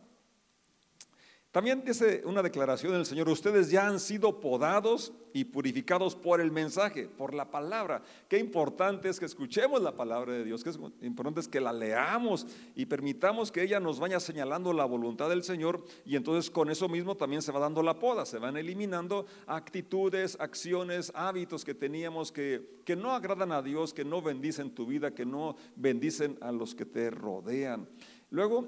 También 1.55 1.85
dice 1.85 2.21
una 2.25 2.43
declaración 2.43 2.91
del 2.91 3.05
Señor, 3.05 3.29
ustedes 3.29 3.71
ya 3.71 3.87
han 3.87 4.01
sido 4.01 4.41
podados 4.41 5.13
y 5.31 5.45
purificados 5.45 6.13
por 6.13 6.41
el 6.41 6.51
mensaje, 6.51 7.07
por 7.07 7.33
la 7.33 7.49
palabra. 7.49 8.01
Qué 8.27 8.37
importante 8.39 9.07
es 9.07 9.21
que 9.21 9.25
escuchemos 9.25 9.81
la 9.81 9.95
palabra 9.95 10.33
de 10.33 10.43
Dios, 10.43 10.65
qué 10.65 10.71
importante 11.05 11.39
es 11.39 11.47
que 11.47 11.61
la 11.61 11.71
leamos 11.71 12.45
y 12.75 12.85
permitamos 12.87 13.53
que 13.53 13.63
ella 13.63 13.79
nos 13.79 14.01
vaya 14.01 14.19
señalando 14.19 14.73
la 14.73 14.83
voluntad 14.83 15.29
del 15.29 15.45
Señor 15.45 15.81
y 16.05 16.17
entonces 16.17 16.51
con 16.51 16.69
eso 16.69 16.89
mismo 16.89 17.15
también 17.15 17.41
se 17.41 17.53
va 17.53 17.61
dando 17.61 17.81
la 17.81 17.99
poda, 17.99 18.25
se 18.25 18.37
van 18.37 18.57
eliminando 18.57 19.25
actitudes, 19.47 20.35
acciones, 20.41 21.09
hábitos 21.15 21.63
que 21.63 21.73
teníamos 21.73 22.33
que, 22.33 22.81
que 22.83 22.97
no 22.97 23.13
agradan 23.13 23.53
a 23.53 23.61
Dios, 23.61 23.93
que 23.93 24.03
no 24.03 24.21
bendicen 24.21 24.71
tu 24.71 24.85
vida, 24.85 25.11
que 25.11 25.25
no 25.25 25.55
bendicen 25.77 26.37
a 26.41 26.51
los 26.51 26.75
que 26.75 26.83
te 26.83 27.09
rodean. 27.11 27.87
Luego, 28.29 28.67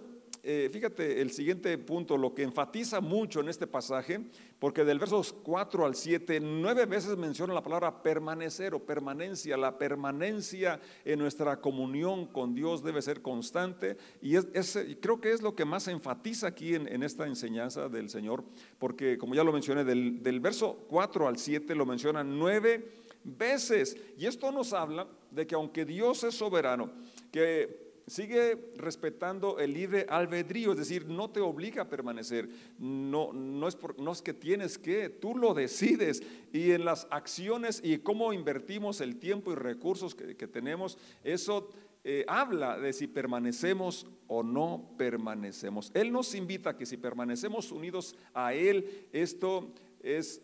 eh, 0.50 0.70
fíjate 0.72 1.20
el 1.22 1.32
siguiente 1.32 1.78
punto, 1.78 2.16
lo 2.18 2.34
que 2.34 2.44
enfatiza 2.44 3.02
mucho 3.02 3.42
en 3.42 3.50
este 3.50 3.68
pasaje, 3.68 4.22
porque 4.60 4.86
del 4.86 4.98
versos 4.98 5.34
4 5.34 5.86
al 5.86 5.94
7, 5.94 6.40
nueve 6.40 6.86
veces 6.86 7.18
menciona 7.18 7.54
la 7.54 7.62
palabra 7.62 8.02
permanecer 8.02 8.74
o 8.74 8.80
permanencia. 8.80 9.58
La 9.58 9.78
permanencia 9.78 10.80
en 11.04 11.20
nuestra 11.20 11.60
comunión 11.60 12.28
con 12.28 12.56
Dios 12.56 12.82
debe 12.82 13.02
ser 13.02 13.22
constante 13.22 13.98
y 14.22 14.38
es, 14.38 14.80
creo 15.02 15.20
que 15.20 15.34
es 15.34 15.42
lo 15.42 15.54
que 15.54 15.66
más 15.66 15.90
enfatiza 15.90 16.48
aquí 16.48 16.76
en, 16.76 17.04
esta 17.04 17.28
enseñanza 17.28 17.90
del 17.90 18.10
Señor, 18.10 18.46
porque 18.80 19.18
como 19.18 19.36
ya 19.36 19.44
lo 19.44 19.52
mencioné, 19.52 19.84
del, 19.84 20.24
del 20.24 20.40
verso 20.40 20.86
4 20.88 21.28
al 21.28 21.38
7 21.38 21.76
lo 21.76 21.86
menciona 21.86 22.24
nueve 22.24 22.90
veces. 23.26 23.98
Y 24.18 24.28
esto 24.28 24.50
nos 24.54 24.72
habla 24.72 25.10
de 25.30 25.46
que 25.46 25.56
aunque 25.56 25.84
Dios 25.84 26.24
es 26.24 26.36
soberano, 26.36 26.90
que 27.34 27.87
sigue 28.08 28.72
respetando 28.78 29.60
el 29.60 29.74
libre 29.74 30.06
albedrío, 30.10 30.72
es 30.72 30.78
decir, 30.78 31.06
no 31.06 31.30
te 31.30 31.42
obliga 31.42 31.84
a 31.84 31.90
permanecer, 31.90 32.50
no, 32.80 33.34
no, 33.34 33.68
es, 33.68 33.78
no 33.98 34.14
es 34.14 34.22
que 34.22 34.34
tienes 34.34 34.78
que, 34.78 35.10
tú 35.10 35.36
lo 35.36 35.54
decides 35.54 36.24
y 36.54 36.72
en 36.72 36.86
las 36.86 37.06
acciones 37.12 37.82
y 37.84 37.98
cómo 37.98 38.32
invertimos 38.32 39.02
el 39.02 39.18
tiempo 39.18 39.52
y 39.52 39.56
recursos 39.56 40.16
que, 40.16 40.48
tenemos, 40.48 40.98
eso 41.24 41.70
eh, 42.06 42.24
habla 42.30 42.80
de 42.80 42.94
si 42.94 43.08
permanecemos 43.08 44.08
o 44.28 44.42
no 44.42 44.94
permanecemos. 44.98 45.92
Él 45.94 46.14
nos 46.14 46.34
invita 46.34 46.72
a 46.72 46.78
que 46.78 46.86
si 46.86 46.96
permanecemos 46.96 47.74
unidos 47.74 48.16
a 48.34 48.54
Él, 48.54 49.08
esto 49.12 49.74
es 50.02 50.42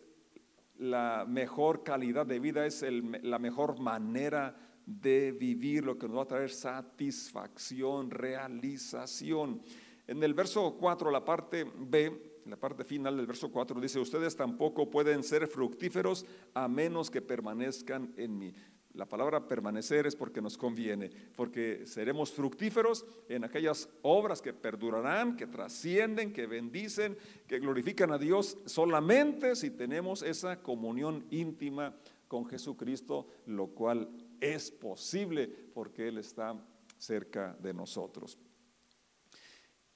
la 0.78 1.24
mejor 1.26 1.82
calidad 1.82 2.26
de 2.26 2.40
vida, 2.40 2.66
es 2.66 2.84
la 3.22 3.38
mejor 3.38 3.80
manera 3.80 4.54
de 4.86 5.32
vivir 5.32 5.84
lo 5.84 5.98
que 5.98 6.06
nos 6.06 6.18
va 6.18 6.22
a 6.22 6.28
traer 6.28 6.50
satisfacción, 6.50 8.10
realización. 8.10 9.62
En 10.06 10.22
el 10.22 10.34
verso 10.34 10.76
4, 10.78 11.10
la 11.10 11.24
parte 11.24 11.64
B, 11.64 12.40
la 12.46 12.56
parte 12.56 12.84
final 12.84 13.16
del 13.16 13.26
verso 13.26 13.50
4 13.50 13.80
dice, 13.80 13.98
ustedes 13.98 14.36
tampoco 14.36 14.90
pueden 14.90 15.22
ser 15.22 15.46
fructíferos 15.46 16.26
a 16.52 16.68
menos 16.68 17.10
que 17.10 17.22
permanezcan 17.22 18.12
en 18.16 18.38
mí. 18.38 18.54
La 18.94 19.06
palabra 19.06 19.48
permanecer 19.48 20.06
es 20.06 20.14
porque 20.14 20.40
nos 20.40 20.56
conviene, 20.56 21.10
porque 21.34 21.84
seremos 21.84 22.30
fructíferos 22.30 23.04
en 23.28 23.42
aquellas 23.42 23.88
obras 24.02 24.40
que 24.40 24.52
perdurarán, 24.52 25.36
que 25.36 25.48
trascienden, 25.48 26.32
que 26.32 26.46
bendicen, 26.46 27.18
que 27.48 27.58
glorifican 27.58 28.12
a 28.12 28.18
Dios 28.18 28.56
solamente 28.66 29.56
si 29.56 29.70
tenemos 29.70 30.22
esa 30.22 30.62
comunión 30.62 31.26
íntima 31.30 31.96
con 32.28 32.46
Jesucristo, 32.46 33.26
lo 33.46 33.66
cual 33.68 34.08
es 34.40 34.70
posible 34.70 35.48
porque 35.48 36.08
Él 36.08 36.18
está 36.18 36.54
cerca 36.98 37.56
de 37.60 37.74
nosotros. 37.74 38.38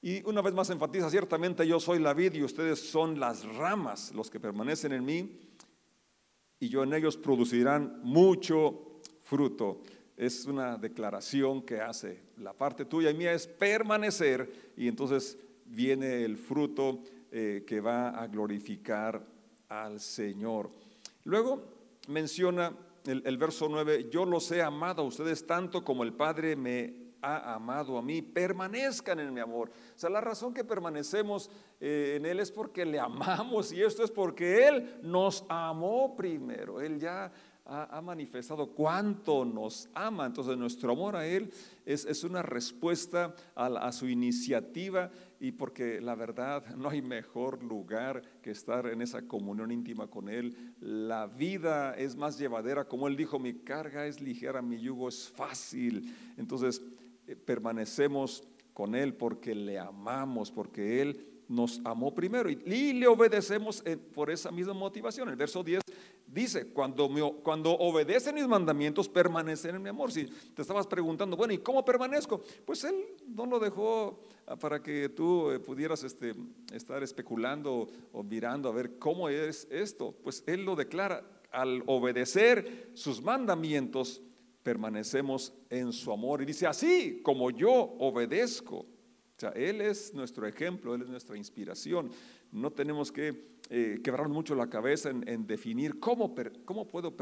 Y 0.00 0.22
una 0.28 0.42
vez 0.42 0.54
más 0.54 0.70
enfatiza, 0.70 1.10
ciertamente 1.10 1.66
yo 1.66 1.80
soy 1.80 1.98
la 1.98 2.14
vid 2.14 2.34
y 2.34 2.42
ustedes 2.42 2.78
son 2.78 3.18
las 3.18 3.44
ramas, 3.56 4.14
los 4.14 4.30
que 4.30 4.38
permanecen 4.38 4.92
en 4.92 5.04
mí, 5.04 5.40
y 6.60 6.68
yo 6.68 6.82
en 6.82 6.92
ellos 6.92 7.16
producirán 7.16 8.00
mucho 8.02 9.00
fruto. 9.22 9.82
Es 10.16 10.46
una 10.46 10.76
declaración 10.76 11.62
que 11.62 11.80
hace. 11.80 12.22
La 12.38 12.52
parte 12.52 12.84
tuya 12.84 13.10
y 13.10 13.14
mía 13.14 13.32
es 13.32 13.46
permanecer 13.46 14.72
y 14.76 14.88
entonces 14.88 15.38
viene 15.64 16.24
el 16.24 16.36
fruto 16.36 17.02
eh, 17.30 17.64
que 17.66 17.80
va 17.80 18.10
a 18.10 18.26
glorificar 18.26 19.24
al 19.68 20.00
Señor. 20.00 20.70
Luego 21.24 21.62
menciona 22.08 22.72
el, 23.06 23.38
verso 23.38 23.68
9, 23.68 24.08
yo 24.10 24.24
los 24.24 24.50
he 24.50 24.62
amado 24.62 25.02
a 25.02 25.06
ustedes 25.06 25.46
tanto 25.46 25.84
como 25.84 26.02
el 26.02 26.12
Padre 26.12 26.56
me 26.56 27.08
ha 27.22 27.54
amado 27.54 27.98
a 27.98 28.02
mí, 28.02 28.22
permanezcan 28.22 29.18
en 29.20 29.34
mi 29.34 29.40
amor. 29.40 29.70
O 29.70 29.98
sea, 29.98 30.10
la 30.10 30.20
razón 30.20 30.54
que 30.54 30.64
permanecemos 30.64 31.50
eh, 31.80 32.14
en 32.16 32.26
Él 32.26 32.40
es 32.40 32.52
porque 32.52 32.84
le 32.84 33.00
amamos 33.00 33.72
y 33.72 33.82
esto 33.82 34.04
es 34.04 34.10
porque 34.10 34.66
Él 34.68 35.00
nos 35.02 35.44
amó 35.48 36.14
primero. 36.16 36.80
Él 36.80 36.98
ya 36.98 37.32
ha, 37.68 38.00
manifestado 38.00 38.68
cuánto 38.68 39.44
nos 39.44 39.88
ama. 39.94 40.26
Entonces 40.26 40.56
nuestro 40.56 40.92
amor 40.92 41.16
a 41.16 41.26
Él 41.26 41.52
es, 41.84 42.24
una 42.24 42.42
respuesta 42.42 43.34
a, 43.54 43.92
su 43.92 44.08
iniciativa 44.08 45.10
y 45.40 45.52
porque 45.52 46.00
la 46.00 46.14
verdad 46.14 46.64
no 46.76 46.88
hay 46.88 47.02
mejor 47.02 47.62
lugar 47.62 48.22
que 48.42 48.50
estar 48.50 48.86
en 48.86 49.02
esa 49.02 49.22
comunión 49.22 49.70
íntima 49.70 50.08
con 50.08 50.28
Él. 50.28 50.74
La 50.80 51.26
vida 51.26 51.94
es 51.96 52.16
más 52.16 52.38
llevadera, 52.38 52.86
como 52.86 53.08
Él 53.08 53.16
dijo, 53.16 53.38
mi 53.38 53.54
carga 53.54 54.06
es 54.06 54.20
ligera, 54.20 54.62
mi 54.62 54.78
yugo 54.78 55.08
es 55.08 55.28
fácil. 55.28 56.14
Entonces 56.36 56.82
eh, 57.26 57.36
permanecemos 57.36 58.44
con 58.72 58.94
Él 58.94 59.14
porque 59.14 59.54
le 59.54 59.78
amamos, 59.78 60.50
porque 60.50 61.02
Él 61.02 61.24
nos 61.48 61.80
amó 61.84 62.14
primero 62.14 62.50
y, 62.50 62.92
le 62.92 63.06
obedecemos 63.06 63.82
por 64.14 64.30
esa 64.30 64.50
misma 64.50 64.74
motivación. 64.74 65.30
El 65.30 65.36
verso 65.36 65.64
10 65.64 65.80
dice, 66.28 66.68
cuando, 66.68 67.08
cuando 67.42 67.72
obedecen 67.72 68.34
mis 68.34 68.46
mandamientos, 68.46 69.08
permanecen 69.08 69.76
en 69.76 69.82
mi 69.82 69.88
amor. 69.88 70.12
Si 70.12 70.26
te 70.26 70.62
estabas 70.62 70.86
preguntando, 70.86 71.36
bueno, 71.36 71.52
¿y 71.52 71.58
cómo 71.58 71.84
permanezco? 71.84 72.42
Pues 72.64 72.84
Él 72.84 72.94
no 73.26 73.46
lo 73.46 73.58
dejó 73.58 74.20
ah, 74.46 74.56
para 74.56 74.82
que 74.82 75.08
tú 75.08 75.50
eh, 75.50 75.58
pudieras 75.58 76.04
este, 76.04 76.34
estar 76.72 77.02
especulando 77.02 77.88
o 78.12 78.22
mirando 78.22 78.68
a 78.68 78.72
ver 78.72 78.98
cómo 78.98 79.28
es 79.28 79.66
esto. 79.70 80.14
Pues 80.22 80.44
Él 80.46 80.64
lo 80.64 80.76
declara, 80.76 81.24
al 81.50 81.82
obedecer 81.86 82.90
sus 82.94 83.22
mandamientos, 83.22 84.22
permanecemos 84.62 85.54
en 85.70 85.92
su 85.92 86.12
amor. 86.12 86.42
Y 86.42 86.46
dice, 86.46 86.66
así 86.66 87.20
como 87.22 87.50
yo 87.50 87.72
obedezco 87.72 88.86
o 89.38 89.40
sea, 89.40 89.50
Él 89.50 89.80
es 89.80 90.12
nuestro 90.14 90.48
ejemplo, 90.48 90.96
Él 90.96 91.02
es 91.02 91.08
nuestra 91.08 91.36
inspiración. 91.36 92.10
No 92.52 92.72
tenemos 92.72 93.12
que 93.12 93.48
eh, 93.70 94.00
quebrar 94.02 94.28
mucho 94.28 94.54
la 94.54 94.68
cabeza 94.68 95.10
en, 95.10 95.46
definir 95.46 96.00
cómo, 96.00 96.34
cómo 96.64 96.86
puedo 96.86 97.14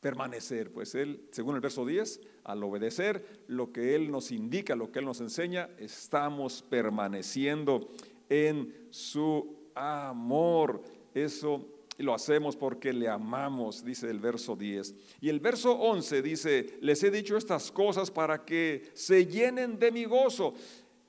permanecer. 0.00 0.72
Pues 0.72 0.94
Él, 0.94 1.28
según 1.32 1.54
el 1.56 1.60
verso 1.60 1.84
10, 1.84 2.20
al 2.44 2.62
obedecer 2.62 3.44
lo 3.48 3.72
que 3.72 3.94
Él 3.94 4.10
nos 4.10 4.30
indica, 4.30 4.76
lo 4.76 4.92
que 4.92 5.00
Él 5.00 5.04
nos 5.04 5.20
enseña, 5.20 5.68
estamos 5.78 6.62
permaneciendo 6.62 7.88
en 8.28 8.74
su 8.90 9.56
amor. 9.74 10.82
Eso 11.14 11.66
lo 11.98 12.14
hacemos 12.14 12.56
porque 12.56 12.92
le 12.92 13.08
amamos, 13.08 13.84
dice 13.84 14.08
el 14.08 14.20
verso 14.20 14.56
10. 14.56 14.94
Y 15.20 15.28
el 15.28 15.40
verso 15.40 15.72
11 15.72 16.22
dice, 16.22 16.78
les 16.80 17.02
he 17.02 17.10
dicho 17.10 17.36
estas 17.36 17.70
cosas 17.70 18.10
para 18.10 18.44
que 18.44 18.90
se 18.94 19.26
llenen 19.26 19.78
de 19.78 19.92
mi 19.92 20.04
gozo. 20.04 20.54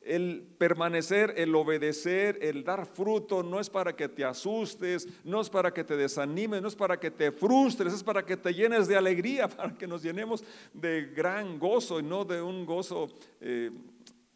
El 0.01 0.41
permanecer, 0.57 1.35
el 1.37 1.53
obedecer, 1.53 2.39
el 2.41 2.63
dar 2.63 2.87
fruto 2.87 3.43
no 3.43 3.59
es 3.59 3.69
para 3.69 3.95
que 3.95 4.09
te 4.09 4.25
asustes, 4.25 5.07
no 5.23 5.41
es 5.41 5.49
para 5.49 5.71
que 5.71 5.83
te 5.83 5.95
desanimes, 5.95 6.59
no 6.59 6.67
es 6.67 6.75
para 6.75 6.99
que 6.99 7.11
te 7.11 7.31
frustres, 7.31 7.93
es 7.93 8.03
para 8.03 8.25
que 8.25 8.35
te 8.35 8.51
llenes 8.51 8.87
de 8.87 8.97
alegría, 8.97 9.47
para 9.55 9.77
que 9.77 9.85
nos 9.85 10.01
llenemos 10.01 10.43
de 10.73 11.05
gran 11.15 11.59
gozo 11.59 11.99
y 11.99 12.03
no 12.03 12.25
de 12.25 12.41
un 12.41 12.65
gozo 12.65 13.09
eh, 13.39 13.69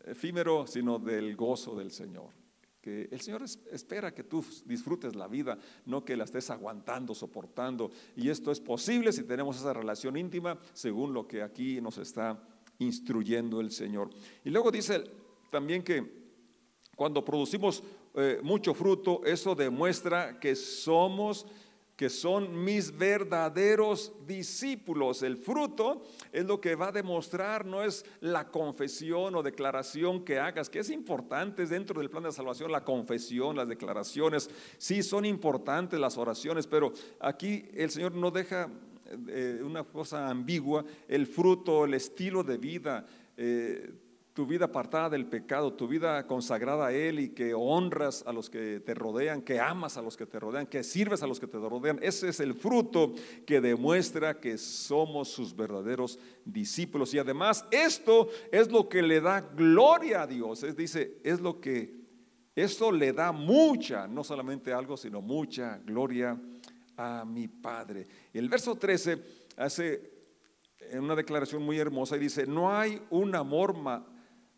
efímero, 0.06 0.67
sino 0.67 0.99
del 0.99 1.36
gozo 1.36 1.75
del 1.75 1.89
Señor. 1.89 2.30
Que 2.80 3.10
el 3.10 3.19
Señor 3.19 3.43
espera 3.71 4.13
que 4.13 4.23
tú 4.23 4.45
disfrutes 4.65 5.15
la 5.15 5.28
vida, 5.28 5.58
no 5.88 6.06
que 6.06 6.15
la 6.15 6.25
estés 6.25 6.51
aguantando, 6.51 7.15
soportando. 7.15 7.89
Y 8.15 8.30
esto 8.30 8.51
es 8.51 8.60
posible 8.60 9.12
si 9.12 9.23
tenemos 9.23 9.58
esa 9.58 9.73
relación 9.73 10.15
íntima, 10.15 10.60
según 10.73 11.12
lo 11.12 11.28
que 11.28 11.41
aquí 11.41 11.82
nos 11.82 11.97
está 11.97 12.39
instruyendo 12.78 13.60
el 13.60 13.71
Señor. 13.71 14.12
Y 14.43 14.51
luego 14.51 14.69
dice 14.69 15.25
también 15.56 15.84
que 15.84 16.04
cuando 16.98 17.24
producimos 17.24 17.82
eh, 18.13 18.41
mucho 18.44 18.74
fruto, 18.74 19.22
eso 19.24 19.56
demuestra 19.56 20.38
que 20.38 20.54
somos 20.54 21.46
que 21.96 22.10
son 22.10 22.62
mis 22.62 22.98
verdaderos 22.98 24.12
discípulos. 24.28 25.24
El 25.24 25.38
fruto 25.38 26.04
es 26.34 26.44
lo 26.44 26.60
que 26.60 26.76
va 26.76 26.89
a 26.89 26.91
demostrar, 26.91 27.65
no 27.65 27.82
es 27.82 28.06
la 28.20 28.52
confesión 28.52 29.34
o 29.34 29.41
declaración 29.41 30.26
que 30.26 30.38
hagas, 30.38 30.70
que 30.70 30.80
es 30.80 30.89
importante 30.89 31.65
dentro 31.65 32.02
del 32.02 32.10
plan 32.10 32.24
de 32.24 32.34
salvación, 32.34 32.70
la 32.70 32.84
confesión, 32.84 33.56
las 33.56 33.70
declaraciones, 33.70 34.50
sí 34.78 35.04
son 35.04 35.24
importantes 35.24 35.98
las 35.98 36.18
oraciones, 36.18 36.68
pero 36.68 36.91
aquí 37.22 37.70
el 37.74 37.89
Señor 37.89 38.13
no 38.13 38.30
deja 38.30 38.70
eh, 39.30 39.62
una 39.63 39.86
cosa 39.86 40.28
ambigua, 40.30 40.84
el 41.08 41.26
fruto, 41.26 41.86
el 41.86 41.94
estilo 41.94 42.44
de 42.44 42.58
vida. 42.58 43.06
Eh, 43.38 44.02
tu 44.36 44.45
vida 44.45 44.65
apartada 44.65 45.10
del 45.10 45.26
pecado, 45.28 45.71
tu 45.71 45.88
vida 45.88 46.28
consagrada 46.28 46.88
a 46.88 46.91
Él 46.91 47.21
y 47.21 47.30
que 47.30 47.54
honras 47.54 48.21
a 48.28 48.34
los 48.34 48.50
que 48.50 48.82
te 48.82 48.93
rodean, 48.93 49.41
que 49.41 49.62
amas 49.62 49.95
a 49.95 50.02
los 50.02 50.17
que 50.17 50.26
te 50.26 50.41
rodean, 50.41 50.67
que 50.67 50.84
sirves 50.84 51.24
a 51.24 51.28
los 51.28 51.39
que 51.39 51.48
te 51.48 51.58
rodean. 51.58 52.00
Ese 52.02 52.28
es 52.28 52.41
el 52.41 52.54
fruto 52.54 53.13
que 53.48 53.62
demuestra 53.62 54.41
que 54.41 54.58
somos 54.58 55.30
sus 55.30 55.56
verdaderos 55.56 56.19
discípulos. 56.43 57.13
Y 57.13 57.19
además 57.19 57.65
esto 57.71 58.28
es 58.52 58.69
lo 58.69 58.89
que 58.89 59.02
le 59.02 59.21
da 59.21 59.39
gloria 59.39 60.24
a 60.24 60.28
Dios. 60.28 60.63
Es, 60.63 60.76
dice, 60.76 61.17
es 61.24 61.39
lo 61.39 61.62
que, 61.62 61.95
esto 62.54 62.91
le 62.91 63.13
da 63.13 63.32
mucha, 63.32 64.06
no 64.06 64.21
solamente 64.21 64.74
algo, 64.74 64.98
sino 64.98 65.21
mucha 65.21 65.78
gloria 65.78 66.38
a 66.98 67.24
mi 67.24 67.48
Padre. 67.48 68.06
El 68.34 68.50
verso 68.50 68.76
13 68.76 69.17
hace 69.56 70.12
una 70.91 71.15
declaración 71.15 71.63
muy 71.63 71.80
hermosa 71.80 72.17
y 72.17 72.19
dice, 72.19 72.45
no 72.45 72.69
hay 72.69 73.02
un 73.10 73.34
amor 73.34 73.78
más 73.78 74.02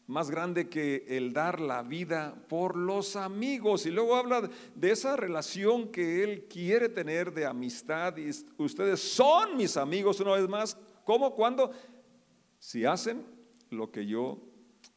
más 0.08 0.32
grande 0.32 0.70
que 0.70 1.06
el 1.08 1.34
dar 1.34 1.60
la 1.60 1.84
vida 1.84 2.34
por 2.48 2.78
los 2.78 3.16
amigos. 3.16 3.86
Y 3.86 3.92
luego 3.92 4.16
habla 4.16 4.50
de 4.74 4.92
esa 4.92 5.18
relación 5.18 5.90
que 5.90 6.24
Él 6.24 6.46
quiere 6.50 6.90
tener 6.90 7.34
de 7.34 7.46
amistad. 7.46 8.16
Y 8.18 8.30
ustedes 8.58 9.02
son 9.02 9.58
mis 9.58 9.76
amigos 9.76 10.20
una 10.22 10.32
vez 10.32 10.48
más. 10.48 10.78
¿Cómo? 11.04 11.36
¿Cuándo? 11.36 11.72
Si 12.58 12.86
hacen 12.86 13.26
lo 13.70 13.92
que 13.92 14.06
yo 14.06 14.42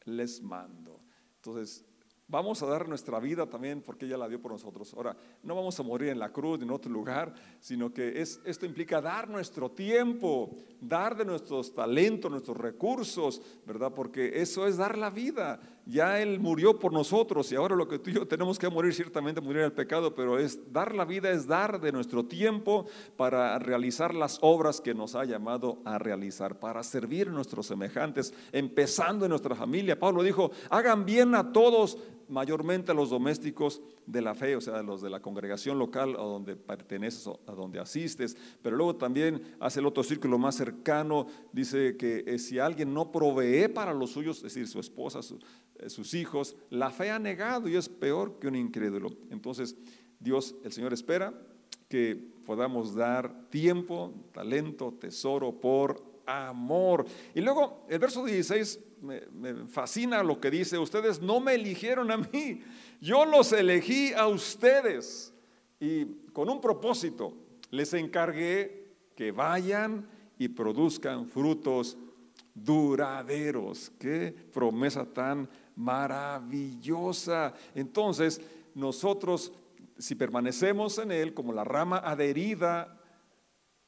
les 0.05 0.41
mando. 0.41 1.01
Entonces, 1.35 1.85
Vamos 2.31 2.63
a 2.63 2.65
dar 2.65 2.87
nuestra 2.87 3.19
vida 3.19 3.45
también 3.45 3.81
porque 3.81 4.05
ella 4.05 4.17
la 4.17 4.29
dio 4.29 4.41
por 4.41 4.53
nosotros. 4.53 4.93
Ahora, 4.93 5.17
no 5.43 5.53
vamos 5.53 5.77
a 5.77 5.83
morir 5.83 6.11
en 6.11 6.19
la 6.19 6.31
cruz 6.31 6.59
ni 6.59 6.63
en 6.63 6.71
otro 6.71 6.89
lugar, 6.89 7.33
sino 7.59 7.93
que 7.93 8.21
es, 8.21 8.39
esto 8.45 8.65
implica 8.65 9.01
dar 9.01 9.29
nuestro 9.29 9.69
tiempo, 9.69 10.55
dar 10.79 11.17
de 11.17 11.25
nuestros 11.25 11.75
talentos, 11.75 12.31
nuestros 12.31 12.55
recursos, 12.55 13.41
¿verdad? 13.67 13.91
Porque 13.93 14.41
eso 14.41 14.65
es 14.65 14.77
dar 14.77 14.97
la 14.97 15.09
vida. 15.09 15.59
Ya 15.85 16.21
Él 16.21 16.39
murió 16.39 16.79
por 16.79 16.93
nosotros 16.93 17.51
y 17.51 17.55
ahora 17.55 17.75
lo 17.75 17.89
que 17.89 17.99
tú 17.99 18.11
y 18.11 18.13
yo 18.13 18.25
tenemos 18.25 18.57
que 18.57 18.69
morir, 18.69 18.93
ciertamente 18.93 19.41
morir 19.41 19.63
al 19.63 19.73
pecado, 19.73 20.15
pero 20.15 20.39
es 20.39 20.71
dar 20.71 20.95
la 20.95 21.03
vida, 21.03 21.31
es 21.31 21.47
dar 21.47 21.81
de 21.81 21.91
nuestro 21.91 22.23
tiempo 22.23 22.85
para 23.17 23.59
realizar 23.59 24.13
las 24.13 24.37
obras 24.41 24.79
que 24.79 24.93
nos 24.93 25.15
ha 25.15 25.25
llamado 25.25 25.79
a 25.83 25.97
realizar, 25.97 26.59
para 26.59 26.81
servir 26.83 27.27
a 27.27 27.31
nuestros 27.31 27.65
semejantes, 27.65 28.33
empezando 28.53 29.25
en 29.25 29.31
nuestra 29.31 29.53
familia. 29.53 29.99
Pablo 29.99 30.23
dijo, 30.23 30.51
hagan 30.69 31.03
bien 31.03 31.35
a 31.35 31.51
todos 31.51 31.97
mayormente 32.31 32.91
a 32.91 32.95
los 32.95 33.09
domésticos 33.09 33.81
de 34.05 34.21
la 34.21 34.33
fe, 34.33 34.55
o 34.55 34.61
sea, 34.61 34.81
los 34.81 35.01
de 35.01 35.09
la 35.09 35.21
congregación 35.21 35.77
local 35.77 36.15
a 36.15 36.23
donde 36.23 36.55
perteneces, 36.55 37.27
a 37.27 37.51
donde 37.51 37.79
asistes, 37.79 38.35
pero 38.61 38.75
luego 38.77 38.95
también 38.95 39.55
hace 39.59 39.81
el 39.81 39.85
otro 39.85 40.03
círculo 40.03 40.39
más 40.39 40.55
cercano, 40.55 41.27
dice 41.51 41.97
que 41.97 42.23
eh, 42.25 42.39
si 42.39 42.57
alguien 42.57 42.93
no 42.93 43.11
provee 43.11 43.67
para 43.67 43.93
los 43.93 44.11
suyos, 44.11 44.37
es 44.37 44.43
decir, 44.43 44.67
su 44.67 44.79
esposa, 44.79 45.19
eh, 45.75 45.89
sus 45.89 46.13
hijos, 46.13 46.55
la 46.69 46.89
fe 46.89 47.11
ha 47.11 47.19
negado 47.19 47.67
y 47.67 47.75
es 47.75 47.89
peor 47.89 48.39
que 48.39 48.47
un 48.47 48.55
incrédulo. 48.55 49.09
Entonces, 49.29 49.75
Dios, 50.19 50.55
el 50.63 50.71
Señor 50.71 50.93
espera 50.93 51.33
que 51.89 52.15
podamos 52.45 52.95
dar 52.95 53.49
tiempo, 53.49 54.13
talento, 54.31 54.93
tesoro 54.99 55.51
por 55.51 56.01
amor. 56.25 57.05
Y 57.35 57.41
luego 57.41 57.85
el 57.89 57.99
verso 57.99 58.23
16 58.23 58.79
me, 59.01 59.67
fascina 59.67 60.23
lo 60.23 60.39
que 60.39 60.51
dice, 60.51 60.77
ustedes 60.77 61.21
no 61.21 61.39
me 61.39 61.55
eligieron 61.55 62.11
a 62.11 62.17
mí, 62.17 62.61
yo 62.99 63.25
los 63.25 63.51
elegí 63.51 64.13
a 64.13 64.27
ustedes. 64.27 65.33
Y 65.79 66.05
con 66.31 66.49
un 66.49 66.61
propósito, 66.61 67.33
les 67.71 67.93
encargué 67.93 68.95
que 69.15 69.31
vayan 69.31 70.07
y 70.37 70.47
produzcan 70.47 71.27
frutos 71.27 71.97
duraderos. 72.53 73.91
Qué 73.97 74.35
promesa 74.53 75.05
tan 75.05 75.49
maravillosa. 75.75 77.53
Entonces, 77.73 78.41
nosotros, 78.75 79.51
si 79.97 80.15
permanecemos 80.15 80.97
en 80.99 81.11
Él 81.11 81.33
como 81.33 81.53
la 81.53 81.63
rama 81.63 81.97
adherida 81.97 82.97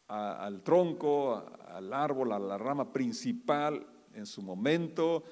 al 0.08 0.62
tronco, 0.64 1.44
al 1.68 1.94
árbol, 1.94 2.34
a 2.34 2.40
la 2.40 2.58
rama 2.58 2.92
principal, 2.92 3.86
en 4.14 4.26
su 4.26 4.42
momento 4.42 5.24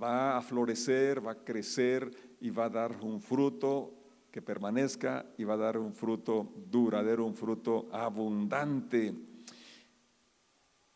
va 0.00 0.36
a 0.36 0.42
florecer, 0.42 1.24
va 1.24 1.32
a 1.32 1.44
crecer 1.44 2.10
y 2.40 2.50
va 2.50 2.66
a 2.66 2.70
dar 2.70 2.98
un 3.02 3.20
fruto 3.20 3.94
que 4.30 4.42
permanezca 4.42 5.26
y 5.38 5.44
va 5.44 5.54
a 5.54 5.58
dar 5.58 5.78
un 5.78 5.92
fruto 5.94 6.52
duradero, 6.70 7.24
un 7.24 7.34
fruto 7.34 7.88
abundante. 7.92 9.14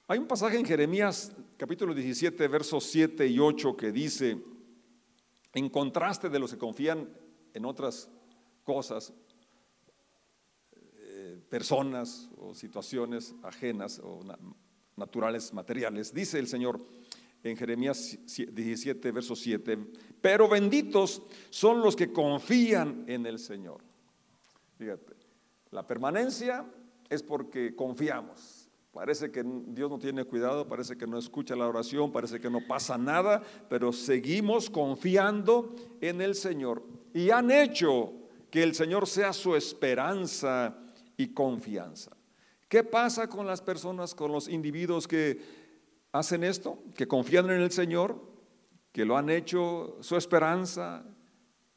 Hay 0.07 0.19
un 0.19 0.27
pasaje 0.27 0.59
en 0.59 0.67
Jeremías 0.67 1.33
capítulo 1.57 1.95
17, 1.95 2.47
versos 2.49 2.85
7 2.85 3.27
y 3.27 3.39
8 3.39 3.77
que 3.77 3.91
dice, 3.91 4.39
en 5.55 5.69
contraste 5.71 6.29
de 6.29 6.39
los 6.39 6.53
que 6.53 6.59
confían 6.59 7.09
en 7.55 7.65
otras 7.65 8.11
cosas, 8.65 9.13
eh, 10.99 11.41
personas 11.49 12.31
o 12.37 12.55
situaciones 12.55 13.35
ajenas 13.43 14.01
o 14.03 14.23
naturales, 14.97 15.53
materiales. 15.53 16.13
Dice 16.13 16.39
el 16.39 16.49
Señor 16.49 16.81
en 17.43 17.57
Jeremías 17.57 18.19
17, 18.27 19.11
verso 19.11 19.35
7, 19.35 19.79
pero 20.21 20.49
benditos 20.49 21.23
son 21.51 21.81
los 21.81 21.97
que 21.97 22.13
confían 22.13 23.05
en 23.09 23.27
el 23.27 23.39
Señor. 23.39 23.83
Fíjate, 24.79 25.15
la 25.71 25.87
permanencia 25.87 26.65
es 27.09 27.23
porque 27.23 27.75
confiamos. 27.75 28.69
Parece 28.93 29.31
que 29.31 29.43
Dios 29.43 29.91
no 29.91 29.99
tiene 29.99 30.25
cuidado, 30.25 30.69
parece 30.69 30.99
que 30.99 31.07
no 31.07 31.19
escucha 31.19 31.57
la 31.57 31.67
oración, 31.67 32.13
parece 32.13 32.41
que 32.41 32.51
no 32.51 32.61
pasa 32.67 32.99
nada, 32.99 33.43
pero 33.71 33.91
seguimos 33.91 34.69
confiando 34.69 35.75
en 36.01 36.21
el 36.21 36.35
Señor. 36.35 36.83
Y 37.15 37.31
han 37.31 37.51
hecho 37.51 38.13
que 38.51 38.63
el 38.63 38.75
Señor 38.75 39.09
sea 39.09 39.33
su 39.33 39.57
esperanza 39.57 40.77
y 41.17 41.29
confianza. 41.29 42.11
¿Qué 42.73 42.83
pasa 42.83 43.29
con 43.29 43.47
las 43.47 43.61
personas, 43.61 44.15
con 44.15 44.33
los 44.33 44.49
individuos 44.49 45.07
que 45.07 45.39
hacen 46.11 46.43
esto, 46.43 46.79
que 46.95 47.07
confían 47.07 47.51
en 47.51 47.61
el 47.61 47.71
Señor, 47.71 48.19
que 48.93 49.05
lo 49.05 49.19
han 49.19 49.29
hecho 49.29 49.99
su 50.01 50.17
esperanza 50.17 51.05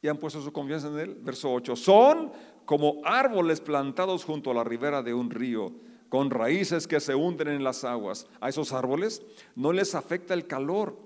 y 0.00 0.08
han 0.08 0.16
puesto 0.16 0.40
su 0.40 0.54
confianza 0.54 0.88
en 0.88 0.98
Él? 0.98 1.18
Verso 1.20 1.52
8, 1.52 1.76
son 1.76 2.32
como 2.64 3.02
árboles 3.04 3.60
plantados 3.60 4.24
junto 4.24 4.50
a 4.50 4.54
la 4.54 4.64
ribera 4.64 5.02
de 5.02 5.12
un 5.12 5.28
río, 5.28 5.70
con 6.08 6.30
raíces 6.30 6.86
que 6.86 6.98
se 6.98 7.14
hunden 7.14 7.48
en 7.48 7.62
las 7.62 7.84
aguas. 7.84 8.26
A 8.40 8.48
esos 8.48 8.72
árboles 8.72 9.20
no 9.54 9.74
les 9.74 9.94
afecta 9.94 10.32
el 10.32 10.46
calor, 10.46 10.98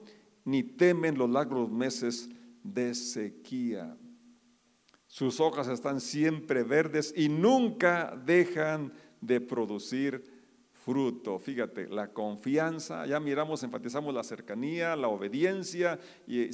ni 0.45 0.63
temen 0.63 1.19
los 1.19 1.29
largos 1.29 1.69
meses 1.69 2.31
de 2.63 2.95
sequía. 2.95 3.97
Sus 5.09 5.41
hojas 5.41 5.67
están 5.67 6.01
siempre 6.01 6.63
verdes 6.63 7.13
y 7.17 7.29
nunca 7.29 8.17
dejan 8.25 8.93
de 9.21 9.41
producir 9.41 10.25
fruto. 10.73 11.39
Fíjate, 11.39 11.89
la 11.89 12.13
confianza, 12.13 13.07
ya 13.07 13.21
miramos, 13.21 13.63
enfatizamos 13.63 14.15
la 14.15 14.23
cercanía, 14.23 14.97
la 14.97 15.09
obediencia 15.09 15.99
y 16.27 16.49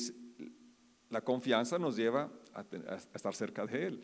la 1.11 1.21
confianza 1.21 1.79
nos 1.79 1.97
lleva 1.97 2.31
a, 2.53 2.65
estar 3.15 3.35
cerca 3.35 3.67
de 3.67 3.87
Él. 3.87 4.01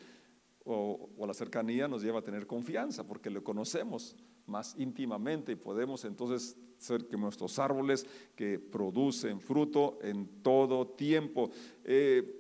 O, 0.65 1.11
o, 1.19 1.27
la 1.27 1.35
cercanía 1.35 1.89
nos 1.89 2.03
lleva 2.03 2.21
a 2.21 2.23
tener 2.23 2.47
confianza 2.47 3.05
porque 3.05 3.31
lo 3.31 3.43
conocemos 3.43 4.17
más 4.47 4.77
íntimamente 4.79 5.53
y 5.53 5.57
podemos 5.57 6.05
entonces 6.05 6.57
ser 6.79 7.07
que 7.07 7.17
nuestros 7.17 7.59
árboles 7.59 8.07
que 8.37 8.59
producen 8.59 9.41
fruto 9.41 9.99
en 10.03 10.43
todo 10.43 10.87
tiempo. 10.87 11.51
Eh, 11.85 12.39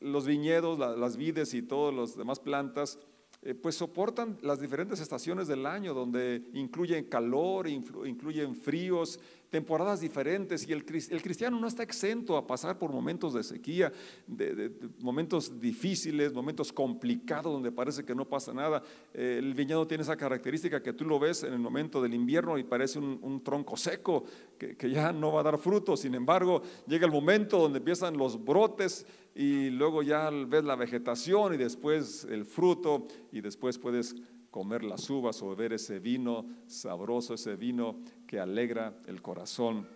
los 0.00 0.26
viñedos, 0.26 0.78
las 0.78 1.16
vides 1.16 1.54
y 1.54 1.62
todas 1.62 1.94
las 1.94 2.16
demás 2.16 2.40
plantas 2.40 2.98
eh, 3.42 3.54
pues 3.54 3.74
soportan 3.74 4.38
las 4.42 4.60
diferentes 4.60 5.00
estaciones 5.00 5.48
del 5.48 5.66
año, 5.66 5.94
donde 5.94 6.42
incluyen 6.52 7.04
calor, 7.04 7.66
incluyen 7.68 8.54
fríos, 8.54 9.18
temporadas 9.52 10.00
diferentes, 10.00 10.66
y 10.66 10.72
el, 10.72 10.82
cristiano 10.82 11.60
no 11.60 11.66
está 11.66 11.82
exento 11.82 12.38
a 12.38 12.46
pasar 12.46 12.78
por 12.78 12.90
momentos 12.90 13.34
de 13.34 13.42
sequía, 13.42 13.92
de, 14.26 14.72
momentos 15.00 15.60
difíciles, 15.60 16.32
momentos 16.32 16.72
complicados, 16.72 17.52
donde 17.52 17.70
parece 17.70 18.02
que 18.02 18.14
no 18.14 18.26
pasa 18.26 18.54
nada. 18.54 18.82
El 19.12 19.52
viñedo 19.52 19.86
tiene 19.86 20.04
esa 20.04 20.16
característica 20.16 20.82
que 20.82 20.94
tú 20.94 21.04
lo 21.04 21.18
ves 21.18 21.42
en 21.42 21.52
el 21.52 21.58
momento 21.58 22.00
del 22.00 22.14
invierno 22.14 22.56
y 22.56 22.64
parece 22.64 22.98
un, 22.98 23.42
tronco 23.44 23.76
seco, 23.76 24.24
que, 24.58 24.74
que 24.74 24.88
ya 24.88 25.12
no 25.12 25.30
va 25.30 25.40
a 25.40 25.44
dar 25.44 25.58
fruto, 25.58 25.98
sin 25.98 26.14
embargo, 26.14 26.62
llega 26.86 27.04
el 27.04 27.12
momento 27.12 27.58
donde 27.58 27.76
empiezan 27.76 28.16
los 28.16 28.42
brotes, 28.42 29.04
y 29.34 29.70
luego 29.70 30.02
ya 30.02 30.30
ves 30.30 30.64
la 30.64 30.76
vegetación 30.76 31.54
y 31.54 31.56
después 31.56 32.26
el 32.30 32.44
fruto 32.44 33.06
y 33.30 33.40
después 33.40 33.78
puedes 33.78 34.14
comer 34.52 34.84
las 34.84 35.08
uvas 35.08 35.42
o 35.42 35.48
beber 35.48 35.72
ese 35.72 35.98
vino 35.98 36.44
sabroso, 36.66 37.34
ese 37.34 37.56
vino 37.56 37.96
que 38.26 38.38
alegra 38.38 38.94
el 39.06 39.22
corazón 39.22 39.88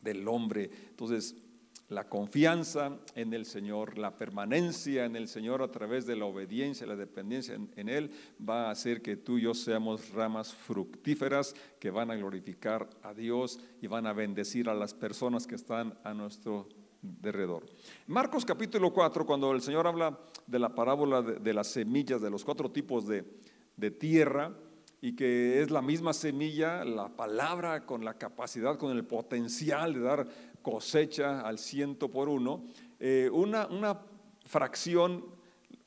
del 0.00 0.26
hombre. 0.26 0.68
Entonces, 0.90 1.36
la 1.88 2.08
confianza 2.08 2.98
en 3.14 3.32
el 3.34 3.46
Señor, 3.46 3.98
la 3.98 4.16
permanencia 4.16 5.04
en 5.04 5.14
el 5.14 5.28
Señor 5.28 5.62
a 5.62 5.70
través 5.70 6.06
de 6.06 6.16
la 6.16 6.24
obediencia, 6.24 6.86
la 6.88 6.96
dependencia 6.96 7.54
en, 7.54 7.88
Él, 7.88 8.10
va 8.46 8.66
a 8.66 8.70
hacer 8.72 9.00
que 9.00 9.16
tú 9.16 9.38
y 9.38 9.42
yo 9.42 9.54
seamos 9.54 10.10
ramas 10.10 10.52
fructíferas 10.52 11.54
que 11.78 11.90
van 11.90 12.10
a 12.10 12.16
glorificar 12.16 12.90
a 13.02 13.14
Dios 13.14 13.60
y 13.80 13.86
van 13.86 14.06
a 14.06 14.12
bendecir 14.12 14.68
a 14.68 14.74
las 14.74 14.92
personas 14.92 15.46
que 15.46 15.54
están 15.54 15.96
a 16.02 16.12
nuestro 16.14 16.66
derredor. 17.02 17.66
Marcos 18.06 18.44
capítulo 18.44 18.92
4, 18.92 19.26
cuando 19.26 19.52
el 19.52 19.60
Señor 19.60 19.86
habla 19.86 20.18
de 20.46 20.58
la 20.58 20.74
parábola 20.74 21.20
de, 21.20 21.54
las 21.54 21.68
semillas, 21.68 22.22
de 22.22 22.30
los 22.30 22.44
cuatro 22.44 22.70
tipos 22.70 23.06
de, 23.06 23.24
tierra, 23.90 24.56
y 25.00 25.16
que 25.16 25.60
es 25.60 25.70
la 25.70 25.82
misma 25.82 26.12
semilla, 26.12 26.84
la 26.84 27.08
palabra 27.08 27.84
con 27.84 28.04
la 28.04 28.14
capacidad, 28.14 28.78
con 28.78 28.96
el 28.96 29.04
potencial 29.04 29.94
de 29.94 30.00
dar 30.00 30.28
cosecha 30.62 31.40
al 31.40 31.58
ciento 31.58 32.08
por 32.08 32.28
uno, 32.28 32.64
eh, 33.00 33.28
una, 33.32 33.66
una, 33.66 34.00
fracción, 34.46 35.24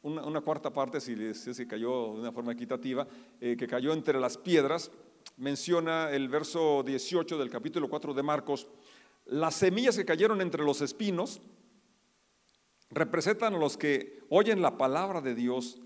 una, 0.02 0.42
cuarta 0.42 0.72
parte, 0.72 1.00
si, 1.00 1.34
se 1.34 1.68
cayó 1.68 2.14
de 2.14 2.20
una 2.20 2.32
forma 2.32 2.52
equitativa, 2.52 3.08
eh, 3.40 3.56
que 3.58 3.68
cayó 3.68 3.94
entre 3.94 4.20
las 4.20 4.38
piedras, 4.38 4.92
menciona 5.38 6.12
el 6.12 6.30
verso 6.30 6.84
18 6.84 7.38
del 7.38 7.50
capítulo 7.50 7.90
4 7.90 8.14
de 8.14 8.24
Marcos, 8.24 8.68
las 9.26 9.56
semillas 9.56 9.98
que 9.98 10.06
cayeron 10.06 10.42
entre 10.42 10.64
los 10.64 10.82
espinos 10.82 11.42
representan 12.92 13.56
a 13.56 13.58
los 13.58 13.78
que 13.78 14.20
oyen 14.30 14.62
la 14.62 14.78
palabra 14.78 15.22
de 15.22 15.34
Dios, 15.34 15.82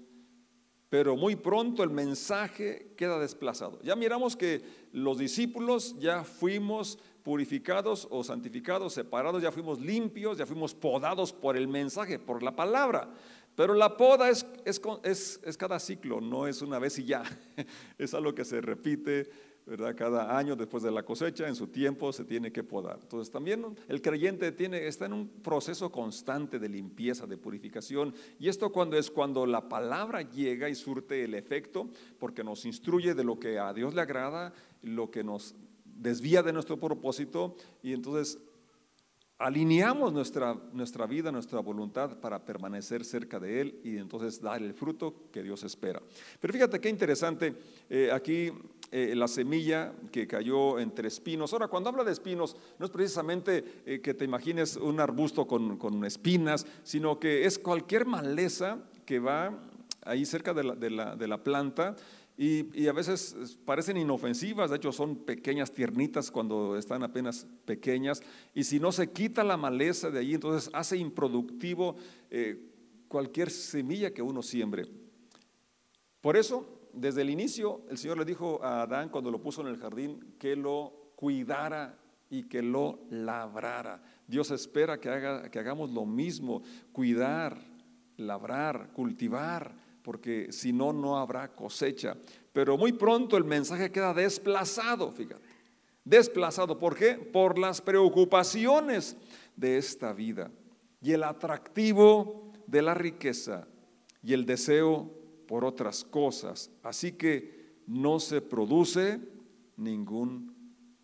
pero 0.89 1.15
muy 1.15 1.35
pronto 1.35 1.83
el 1.83 1.91
mensaje 1.91 2.93
queda 2.97 3.19
desplazado. 3.19 3.79
Ya 3.83 3.95
miramos 3.95 4.35
que 4.35 4.63
los 4.91 5.19
discípulos 5.19 5.95
ya 5.99 6.23
fuimos 6.23 6.97
purificados 7.23 8.07
o 8.09 8.23
santificados, 8.23 8.93
separados, 8.93 9.43
ya 9.43 9.51
fuimos 9.51 9.79
limpios, 9.79 10.39
ya 10.39 10.47
fuimos 10.47 10.73
podados 10.73 11.31
por 11.31 11.55
el 11.55 11.67
mensaje, 11.67 12.17
por 12.17 12.41
la 12.41 12.55
palabra. 12.55 13.07
Pero 13.55 13.75
la 13.75 13.97
poda 13.97 14.29
es, 14.29 14.45
es, 14.65 15.39
es 15.43 15.57
cada 15.57 15.79
ciclo, 15.79 16.21
no 16.21 16.47
es 16.47 16.61
una 16.61 16.79
vez 16.79 16.97
y 16.97 17.05
ya, 17.05 17.23
es 17.97 18.13
algo 18.13 18.33
que 18.33 18.45
se 18.45 18.61
repite 18.61 19.29
¿verdad? 19.69 19.95
Cada 19.95 20.35
año 20.37 20.55
después 20.55 20.81
de 20.81 20.91
la 20.91 21.03
cosecha, 21.03 21.47
en 21.47 21.55
su 21.55 21.67
tiempo, 21.67 22.11
se 22.11 22.25
tiene 22.25 22.51
que 22.51 22.63
podar. 22.63 22.97
Entonces 23.01 23.31
también 23.31 23.63
el 23.87 24.01
creyente 24.01 24.51
tiene, 24.51 24.87
está 24.87 25.05
en 25.05 25.13
un 25.13 25.27
proceso 25.27 25.91
constante 25.91 26.57
de 26.57 26.67
limpieza, 26.67 27.27
de 27.27 27.37
purificación. 27.37 28.13
Y 28.39 28.49
esto 28.49 28.71
cuando 28.71 28.97
es 28.97 29.11
cuando 29.11 29.45
la 29.45 29.69
palabra 29.69 30.23
llega 30.23 30.69
y 30.69 30.75
surte 30.75 31.23
el 31.23 31.35
efecto, 31.35 31.89
porque 32.17 32.43
nos 32.43 32.65
instruye 32.65 33.13
de 33.13 33.23
lo 33.23 33.39
que 33.39 33.59
a 33.59 33.71
Dios 33.73 33.93
le 33.93 34.01
agrada, 34.01 34.53
lo 34.81 35.11
que 35.11 35.23
nos 35.23 35.55
desvía 35.85 36.41
de 36.41 36.51
nuestro 36.53 36.79
propósito. 36.79 37.55
Y 37.83 37.93
entonces 37.93 38.39
alineamos 39.37 40.11
nuestra, 40.11 40.57
nuestra 40.73 41.05
vida, 41.05 41.31
nuestra 41.31 41.59
voluntad 41.59 42.19
para 42.19 42.43
permanecer 42.43 43.05
cerca 43.05 43.39
de 43.39 43.61
Él 43.61 43.79
y 43.83 43.97
entonces 43.97 44.41
dar 44.41 44.61
el 44.61 44.73
fruto 44.73 45.29
que 45.31 45.43
Dios 45.43 45.63
espera. 45.63 46.01
Pero 46.39 46.53
fíjate 46.53 46.81
qué 46.81 46.89
interesante, 46.89 47.55
eh, 47.89 48.09
aquí 48.11 48.51
eh, 48.91 49.13
la 49.15 49.27
semilla 49.27 49.93
que 50.11 50.27
cayó 50.27 50.79
entre 50.79 51.07
espinos. 51.07 51.53
Ahora, 51.53 51.67
cuando 51.67 51.89
habla 51.89 52.03
de 52.03 52.11
espinos, 52.11 52.55
no 52.79 52.85
es 52.85 52.91
precisamente 52.91 53.81
eh, 53.85 54.01
que 54.01 54.13
te 54.13 54.25
imagines 54.25 54.77
un 54.77 54.99
arbusto 54.99 55.45
con, 55.45 55.77
con, 55.77 56.03
espinas, 56.05 56.65
sino 56.83 57.19
que 57.19 57.45
es 57.45 57.59
cualquier 57.59 58.05
maleza 58.05 58.79
que 59.05 59.19
va 59.19 59.57
ahí 60.01 60.25
cerca 60.25 60.53
de 60.53 60.63
la, 60.63 61.15
de 61.15 61.27
la, 61.27 61.43
planta 61.43 61.95
y, 62.41 62.87
a 62.87 62.93
veces 62.93 63.57
parecen 63.65 63.97
inofensivas, 63.97 64.69
de 64.69 64.77
hecho 64.77 64.93
son 64.93 65.17
pequeñas 65.17 65.73
tiernitas 65.73 66.31
cuando 66.31 66.77
están 66.77 67.03
apenas 67.03 67.45
pequeñas, 67.65 68.23
y 68.55 68.63
si 68.63 68.79
no 68.79 68.93
se 68.93 69.11
quita 69.11 69.43
la 69.43 69.57
maleza 69.57 70.09
de 70.09 70.19
allí, 70.19 70.35
entonces 70.35 70.69
hace 70.73 70.95
improductivo 70.95 71.97
eh, 72.29 72.57
cualquier 73.09 73.51
semilla 73.51 74.13
que 74.13 74.21
uno 74.21 74.41
siembre. 74.41 74.85
Por 76.21 76.37
eso, 76.37 76.78
desde 76.99 77.21
el 77.21 77.29
inicio, 77.29 77.81
el 77.89 77.97
Señor 77.97 78.17
le 78.17 78.25
dijo 78.25 78.63
a 78.63 78.81
Adán 78.83 79.09
cuando 79.09 79.31
lo 79.31 79.41
puso 79.41 79.61
en 79.61 79.67
el 79.67 79.77
jardín 79.77 80.35
que 80.37 80.55
lo 80.55 81.11
cuidara 81.15 81.97
y 82.29 82.43
que 82.43 82.61
lo 82.61 82.99
labrara. 83.09 84.01
Dios 84.27 84.51
espera 84.51 84.99
que, 84.99 85.09
haga, 85.09 85.49
que 85.49 85.59
hagamos 85.59 85.91
lo 85.91 86.05
mismo, 86.05 86.61
cuidar, 86.91 87.57
labrar, 88.17 88.91
cultivar 88.93 89.73
porque 90.03 90.51
si 90.51 90.73
no, 90.73 90.91
no 90.93 91.17
habrá 91.17 91.53
cosecha. 91.55 92.15
Pero 92.53 92.77
muy 92.77 92.93
pronto 92.93 93.37
el 93.37 93.43
mensaje 93.43 93.91
queda 93.91 94.13
desplazado, 94.13 95.11
fíjate. 95.11 95.47
Desplazado, 96.03 96.79
¿por 96.79 96.95
qué? 96.95 97.13
Por 97.13 97.59
las 97.59 97.81
preocupaciones 97.81 99.15
de 99.55 99.77
esta 99.77 100.13
vida 100.13 100.49
y 101.01 101.11
el 101.11 101.23
atractivo 101.23 102.51
de 102.65 102.81
la 102.81 102.93
riqueza 102.93 103.67
y 104.23 104.33
el 104.33 104.45
deseo 104.45 105.18
por 105.49 105.65
otras 105.65 106.03
cosas. 106.03 106.69
Así 106.83 107.13
que 107.13 107.79
no 107.87 108.19
se 108.19 108.39
produce 108.39 109.19
ningún 109.77 110.55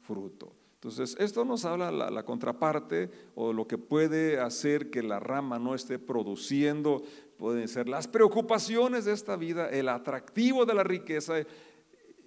fruto. 0.02 0.56
Entonces, 0.76 1.18
esto 1.20 1.44
nos 1.44 1.66
habla 1.66 1.90
la, 1.90 2.12
la, 2.12 2.24
contraparte 2.24 3.10
o 3.34 3.52
lo 3.52 3.68
que 3.68 3.80
puede 3.80 4.40
hacer 4.40 4.92
que 4.92 5.02
la 5.02 5.20
rama 5.20 5.58
no 5.58 5.74
esté 5.74 5.98
produciendo 5.98 7.02
pueden 7.40 7.68
ser 7.68 7.90
las 7.90 8.08
preocupaciones 8.08 9.06
de 9.06 9.14
esta 9.14 9.36
vida, 9.36 9.68
el 9.70 9.90
atractivo 9.90 10.64
de 10.64 10.76
la 10.76 10.84
riqueza 10.84 11.38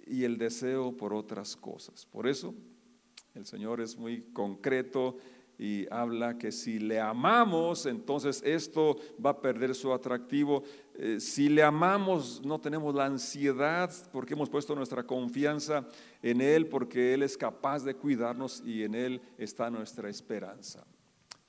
y 0.05 0.25
el 0.25 0.37
deseo 0.37 0.97
por 0.97 1.13
otras 1.13 1.55
cosas. 1.55 2.05
Por 2.05 2.27
eso 2.27 2.53
el 3.33 3.45
Señor 3.45 3.79
es 3.79 3.97
muy 3.97 4.23
concreto 4.33 5.15
y 5.59 5.85
habla 5.91 6.37
que 6.37 6.53
si 6.53 6.79
le 6.79 7.01
amamos, 7.01 7.85
entonces 7.85 8.41
esto 8.45 8.95
va 9.23 9.31
a 9.31 9.41
perder 9.41 9.75
su 9.75 9.91
atractivo. 9.91 10.63
Eh, 10.95 11.19
si 11.19 11.49
le 11.49 11.61
amamos, 11.61 12.41
no 12.45 12.59
tenemos 12.59 12.95
la 12.95 13.05
ansiedad 13.05 13.91
porque 14.13 14.33
hemos 14.33 14.49
puesto 14.49 14.73
nuestra 14.73 15.03
confianza 15.03 15.85
en 16.23 16.39
Él, 16.39 16.67
porque 16.67 17.13
Él 17.13 17.23
es 17.23 17.37
capaz 17.37 17.83
de 17.83 17.93
cuidarnos 17.93 18.63
y 18.65 18.83
en 18.83 18.95
Él 18.95 19.21
está 19.37 19.69
nuestra 19.69 20.09
esperanza. 20.09 20.85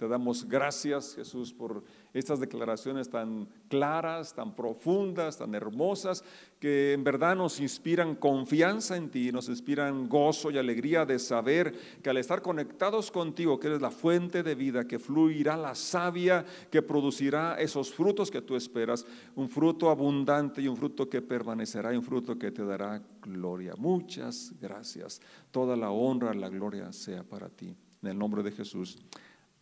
Te 0.01 0.09
damos 0.09 0.49
gracias, 0.49 1.15
Jesús, 1.15 1.53
por 1.53 1.85
estas 2.15 2.41
declaraciones 2.41 3.11
tan 3.11 3.47
claras, 3.69 4.35
tan 4.35 4.57
profundas, 4.57 5.37
tan 5.37 5.55
hermosas, 5.55 6.25
que 6.59 6.95
en 6.95 7.05
verdad 7.05 7.37
nos 7.37 7.61
inspiran 7.61 8.15
confianza 8.15 8.97
en 8.97 9.11
ti, 9.11 9.31
nos 9.31 9.51
inspiran 9.51 10.09
gozo 10.09 10.51
y 10.51 10.57
alegría 10.57 11.05
de 11.05 11.19
saber 11.19 11.75
que 12.03 12.09
al 12.09 12.17
estar 12.17 12.41
conectados 12.41 13.11
contigo, 13.11 13.61
que 13.61 13.67
eres 13.67 13.83
la 13.83 13.91
fuente 13.91 14.43
de 14.43 14.55
vida, 14.55 14.89
que 14.89 14.99
fluirá 14.99 15.55
la 15.59 15.75
savia, 15.75 16.47
que 16.71 16.81
producirá 16.81 17.61
esos 17.61 17.93
frutos 17.93 18.31
que 18.31 18.41
tú 18.41 18.57
esperas, 18.57 19.05
un 19.37 19.51
fruto 19.51 19.91
abundante 19.91 20.63
y 20.63 20.69
un 20.69 20.79
fruto 20.79 21.11
que 21.11 21.21
permanecerá 21.21 21.93
y 21.93 21.99
un 21.99 22.03
fruto 22.03 22.39
que 22.39 22.51
te 22.51 22.65
dará 22.65 23.03
gloria. 23.21 23.75
Muchas 23.77 24.55
gracias. 24.59 25.21
Toda 25.51 25.77
la 25.77 25.91
honra, 25.91 26.33
la 26.33 26.49
gloria 26.49 26.91
sea 26.91 27.23
para 27.23 27.51
ti. 27.51 27.77
En 28.01 28.09
el 28.09 28.19
nombre 28.19 28.43
de 28.43 28.51
Jesús. 28.51 28.97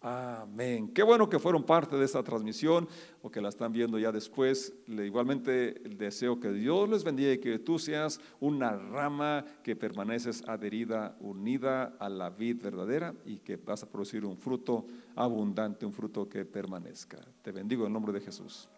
Amén. 0.00 0.92
Qué 0.94 1.02
bueno 1.02 1.28
que 1.28 1.40
fueron 1.40 1.64
parte 1.64 1.96
de 1.96 2.04
esta 2.04 2.22
transmisión 2.22 2.88
o 3.20 3.30
que 3.30 3.40
la 3.40 3.48
están 3.48 3.72
viendo 3.72 3.98
ya 3.98 4.12
después. 4.12 4.72
Igualmente 4.86 5.72
deseo 5.96 6.38
que 6.38 6.52
Dios 6.52 6.88
les 6.88 7.02
bendiga 7.02 7.32
y 7.32 7.38
que 7.38 7.58
tú 7.58 7.80
seas 7.80 8.20
una 8.38 8.76
rama 8.76 9.44
que 9.64 9.74
permaneces 9.74 10.46
adherida, 10.46 11.16
unida 11.18 11.96
a 11.98 12.08
la 12.08 12.30
vid 12.30 12.62
verdadera 12.62 13.12
y 13.24 13.38
que 13.38 13.56
vas 13.56 13.82
a 13.82 13.90
producir 13.90 14.24
un 14.24 14.36
fruto 14.36 14.86
abundante, 15.16 15.84
un 15.84 15.92
fruto 15.92 16.28
que 16.28 16.44
permanezca. 16.44 17.18
Te 17.42 17.50
bendigo 17.50 17.84
en 17.84 17.92
nombre 17.92 18.12
de 18.12 18.20
Jesús. 18.20 18.68